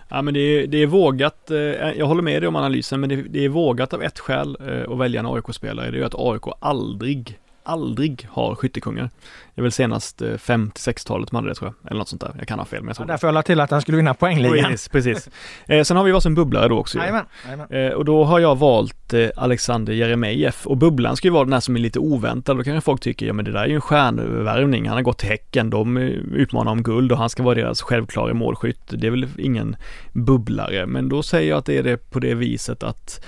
[0.09, 1.57] Ja men det är, det är vågat, eh,
[1.97, 4.91] jag håller med dig om analysen, men det, det är vågat av ett skäl eh,
[4.91, 5.91] att välja en AIK-spelare.
[5.91, 7.39] Det är att AIK aldrig
[7.69, 9.09] aldrig har skyttekungar.
[9.55, 12.35] Det är väl senast 50-60-talet man hade det tror jag, eller något sånt där.
[12.37, 13.97] Jag kan ha fel men jag tror ja, Därför jag la till att han skulle
[13.97, 14.71] vinna poängligan.
[14.71, 15.29] Precis, precis.
[15.67, 16.97] Eh, sen har vi varsin bubblare då också.
[16.97, 17.25] Jajamän,
[17.69, 21.53] eh, och då har jag valt eh, Alexander Jeremejeff och bubblan ska ju vara den
[21.53, 22.57] här som är lite oväntad.
[22.57, 24.87] Då kanske folk tycker, ja men det där är ju en stjärnvärvning.
[24.87, 26.03] Han har gått till Häcken, de eh,
[26.33, 28.81] utmanar om guld och han ska vara deras självklara målskytt.
[28.87, 29.75] Det är väl ingen
[30.13, 33.25] bubblare, men då säger jag att det är det på det viset att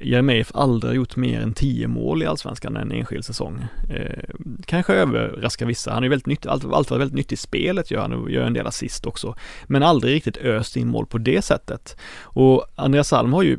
[0.00, 3.66] Jeremejeff aldrig har gjort mer än 10 mål i Allsvenskan en enskild säsong.
[3.90, 4.24] Eh,
[4.66, 5.92] kanske överraskar vissa.
[5.92, 8.42] Han är väldigt nyttig, alltid, alltid varit väldigt nyttig i spelet gör han och gör
[8.42, 9.34] en del assist också.
[9.66, 11.96] Men aldrig riktigt öst in mål på det sättet.
[12.20, 13.58] Och Andreas Alm har ju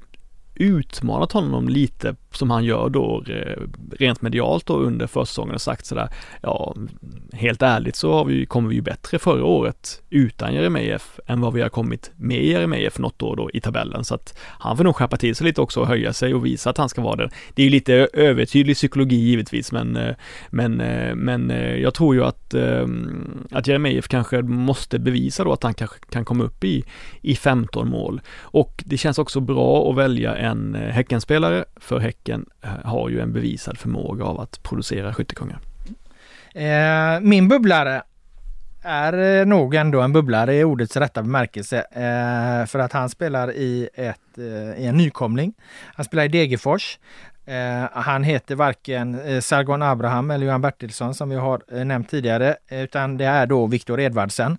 [0.55, 3.63] utmanat honom lite som han gör då eh,
[3.99, 6.09] rent medialt då under försäsongen och sagt sådär,
[6.41, 6.75] ja,
[7.33, 11.53] helt ärligt så har vi, kommer vi ju bättre förra året utan Jeremejeff än vad
[11.53, 14.03] vi har kommit med Jeremejeff något år då i tabellen.
[14.03, 16.69] Så att han får nog skärpa till sig lite också och höja sig och visa
[16.69, 17.29] att han ska vara det.
[17.53, 20.15] Det är ju lite övertydlig psykologi givetvis, men, eh,
[20.49, 21.49] men, eh, men
[21.81, 22.55] jag tror ju att,
[23.51, 26.83] att Jeremejeff kanske måste bevisa då att han kanske kan komma upp i,
[27.21, 28.21] i 15 mål.
[28.41, 33.19] Och det känns också bra att välja en Häckenspelare för Häcken Häcken eh, har ju
[33.19, 35.59] en bevisad förmåga av att producera skyttekungar.
[36.55, 38.03] Eh, min bubblare
[38.81, 41.77] är eh, nog ändå en bubblare i ordets rätta bemärkelse.
[41.77, 45.53] Eh, för att han spelar i, ett, eh, i en nykomling.
[45.95, 46.99] Han spelar i Degerfors.
[47.45, 52.09] Eh, han heter varken eh, Sargon Abraham eller Johan Bertilsson som vi har eh, nämnt
[52.09, 54.57] tidigare, utan det är då Viktor Edvardsen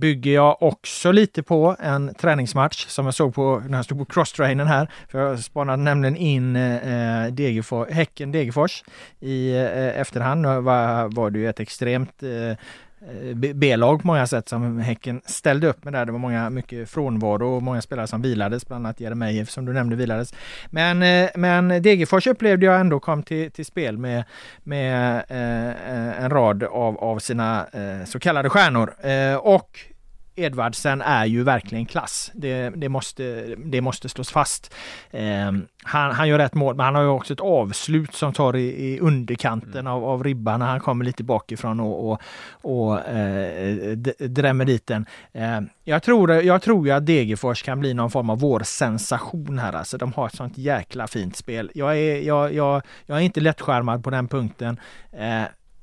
[0.00, 4.04] bygger jag också lite på en träningsmatch som jag såg på när jag stod på
[4.04, 4.90] crosstrainen här.
[5.08, 8.84] För jag spanade nämligen in eh, Degerfors, Häcken Degerfors
[9.20, 10.46] i eh, eh efterhand.
[10.46, 12.56] Var, var det ju ett extremt eh,
[13.00, 16.06] Eh, B-lag på många sätt som Häcken ställde upp med där.
[16.06, 19.72] Det var många, mycket frånvaro och många spelare som vilades, bland annat Jeremejeff som du
[19.72, 20.34] nämnde vilades.
[20.66, 24.24] Men, eh, men Degerfors upplevde jag ändå kom till, till spel med,
[24.64, 28.94] med eh, eh en rad av, av sina eh, så kallade stjärnor.
[29.00, 29.78] Eh, och
[30.38, 32.30] Edvardsen är ju verkligen klass.
[32.34, 34.74] Det, det, måste, det måste slås fast.
[35.10, 35.52] Eh,
[35.82, 38.94] han, han gör rätt mål, men han har ju också ett avslut som tar i,
[38.94, 39.92] i underkanten mm.
[39.92, 45.06] av, av ribban när han kommer lite bakifrån och, och, och eh, drämmer dit den.
[45.32, 49.58] Eh, jag, tror, jag tror ju att Degerfors kan bli någon form av vår sensation
[49.58, 49.72] här.
[49.72, 51.70] Alltså, de har ett sånt jäkla fint spel.
[51.74, 54.80] Jag är, jag, jag, jag är inte lättskärmad på den punkten.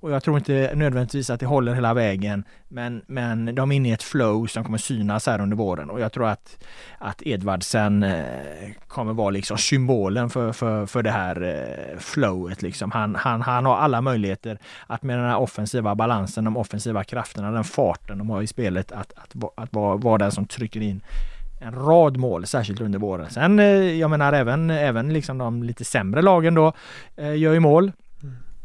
[0.06, 2.44] Och jag tror inte nödvändigtvis att det håller hela vägen.
[2.68, 5.99] Men, men de är inne i ett flow som kommer synas här under våren och
[5.99, 6.64] jag tror att,
[6.98, 12.61] att Edvardsen eh, kommer vara liksom symbolen för, för, för det här eh, flowet.
[12.61, 12.91] Liksom.
[12.91, 14.57] Han, han, han har alla möjligheter
[14.88, 18.91] att med den här offensiva balansen, de offensiva krafterna, den farten de har i spelet,
[18.91, 21.02] att, att, att, att vara, vara den som trycker in
[21.61, 23.30] en rad mål, särskilt under våren.
[23.30, 23.65] Sen, eh,
[23.99, 26.73] jag menar även, även liksom de lite sämre lagen då
[27.18, 27.91] gör ju mål.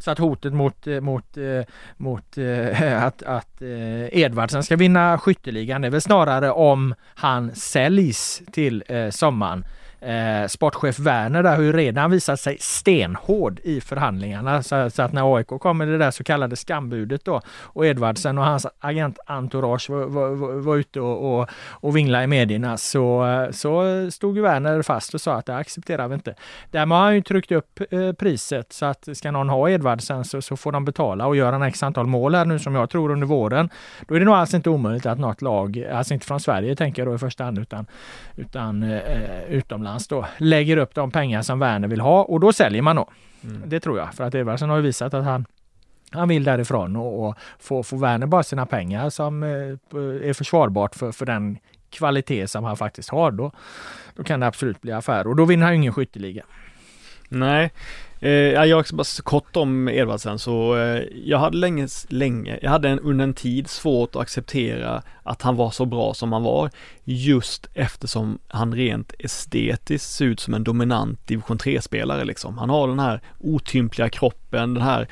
[0.00, 1.62] Så att hotet mot, eh, mot, eh,
[1.96, 5.84] mot eh, att, att Edvardsen ska vinna skytteligan.
[5.84, 9.64] Är väl snarare om han säljs till sommaren.
[10.00, 14.62] Eh, sportchef Werner där har ju redan visat sig stenhård i förhandlingarna.
[14.62, 18.38] Så, så, att när AIK kom med det där så kallade skambudet då och Edvardsen
[18.38, 23.26] och hans agententourage var, var, var, var ute och, och, och vinglade i medierna så,
[23.52, 26.34] så stod ju Werner fast och sa att det accepterar vi inte.
[26.70, 30.42] Därmed har han ju tryckt upp eh, priset så att ska någon ha Edvardsen så,
[30.42, 33.10] så får de betala och göra en x antal mål här nu som jag tror
[33.10, 33.70] under våren.
[34.08, 37.02] Då är det nog alls inte omöjligt att något lag, alltså inte från Sverige tänker
[37.02, 37.86] jag då i första hand utan,
[38.36, 42.52] utan eh, utomlands utomlands då lägger upp de pengar som Werner vill ha och då
[42.52, 43.08] säljer man då.
[43.44, 43.62] Mm.
[43.68, 45.46] Det tror jag, för att Edvardsen har ju visat att han
[46.12, 50.94] han vill därifrån och, och få, få Werner bara sina pengar som eh, är försvarbart
[50.94, 51.58] för, för den
[51.90, 53.52] kvalitet som han faktiskt har då.
[54.16, 56.44] Då kan det absolut bli affär och då vinner han ingen skytteliga.
[57.28, 57.70] Nej,
[58.22, 62.70] Eh, jag ska bara så kort om Edvardsen så eh, jag hade länge, länge, jag
[62.70, 66.42] hade en, under en tid svårt att acceptera att han var så bra som han
[66.42, 66.70] var
[67.04, 72.58] just eftersom han rent estetiskt ser ut som en dominant division 3-spelare liksom.
[72.58, 75.08] Han har den här otympliga kroppen, den här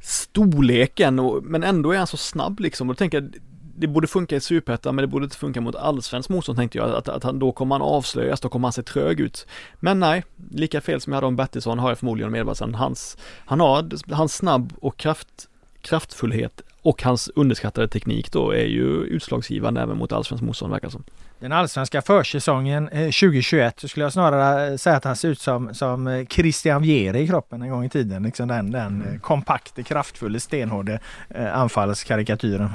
[0.00, 3.34] storleken och, men ändå är han så snabb liksom och då tänker jag
[3.82, 6.90] det borde funka i superettan men det borde inte funka mot allsvensk motstånd tänkte jag,
[6.90, 9.46] att, att han, då kommer han avslöjas, då kommer han se trög ut.
[9.80, 12.74] Men nej, lika fel som jag hade om Bertilsson har jag förmodligen om Edvardsen.
[12.74, 15.48] Hans, han har, hans snabb och kraft,
[15.80, 21.04] kraftfullhet och hans underskattade teknik då är ju utslagsgivande även mot allsvensk motstånd verkar som.
[21.40, 26.06] Den allsvenska försäsongen 2021 så skulle jag snarare säga att han ser ut som, som
[26.06, 28.22] eh, Christian Vieri i kroppen en gång i tiden.
[28.22, 29.20] Liksom den, den mm.
[29.20, 32.70] kompakte, kraftfulla, stenhårde eh, anfallskarikatyren.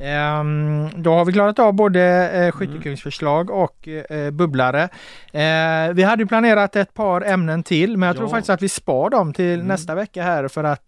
[0.00, 4.82] Ehm, då har vi klarat av både eh, skyttekungsförslag och eh, bubblare.
[5.32, 8.30] Eh, vi hade ju planerat ett par ämnen till men jag tror Ja.
[8.30, 9.66] faktiskt att vi spar dem till Mm.
[9.66, 10.82] nästa vecka här för att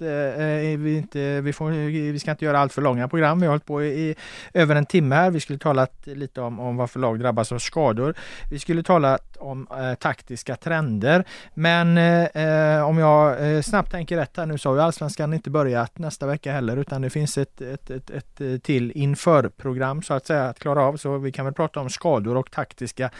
[0.78, 1.70] vi, inte, vi, får,
[2.12, 3.40] vi ska inte göra allt för långa program.
[3.40, 4.14] Vi har hållit på i, i
[4.54, 5.30] över en timme här.
[5.30, 8.14] Vi skulle talat lite om, om varför lag drabbas av skador.
[8.50, 11.24] Vi skulle talat om eh, taktiska trender.
[11.54, 15.34] Men eh, eh, om jag eh, snabbt tänker rätt här nu så har ju Allsvenskan
[15.34, 20.02] inte börjat nästa vecka heller utan det finns ett, ett, ett, ett eh, till införprogram
[20.02, 20.96] så att säga att klara av.
[20.96, 23.10] Så vi kan väl prata om skador och taktiska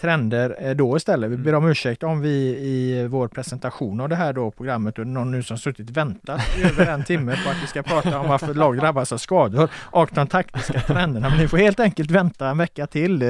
[0.00, 1.30] trender eh, då istället.
[1.30, 5.06] Vi ber om ursäkt om vi i vår presentation av det här då programmet och
[5.06, 8.54] någon nu som suttit väntat över en timme på att vi ska prata om varför
[8.54, 11.28] lag drabbas av skador och de taktiska trenderna.
[11.28, 13.24] Men ni får helt enkelt vänta en vecka till.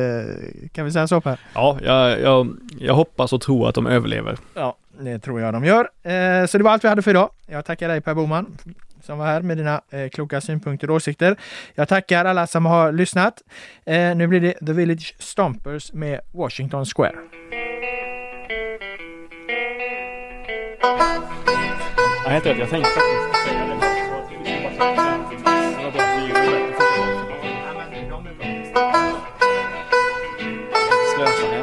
[0.72, 1.40] Kan vi säga så Per?
[1.54, 4.39] Ja, jag, jag, jag, jag hoppas och tror att de överlever.
[4.55, 5.90] Ja, det tror jag de gör.
[6.02, 7.31] Eh, så det var allt vi hade för idag.
[7.47, 8.56] Jag tackar dig Per Boman
[9.05, 11.36] som var här med dina eh, kloka synpunkter och åsikter.
[11.74, 13.43] Jag tackar alla som har lyssnat.
[13.85, 17.16] Eh, nu blir det The Village Stompers med Washington Square.
[22.24, 23.09] Jag vet inte, jag tänkte säga
[31.51, 31.53] det.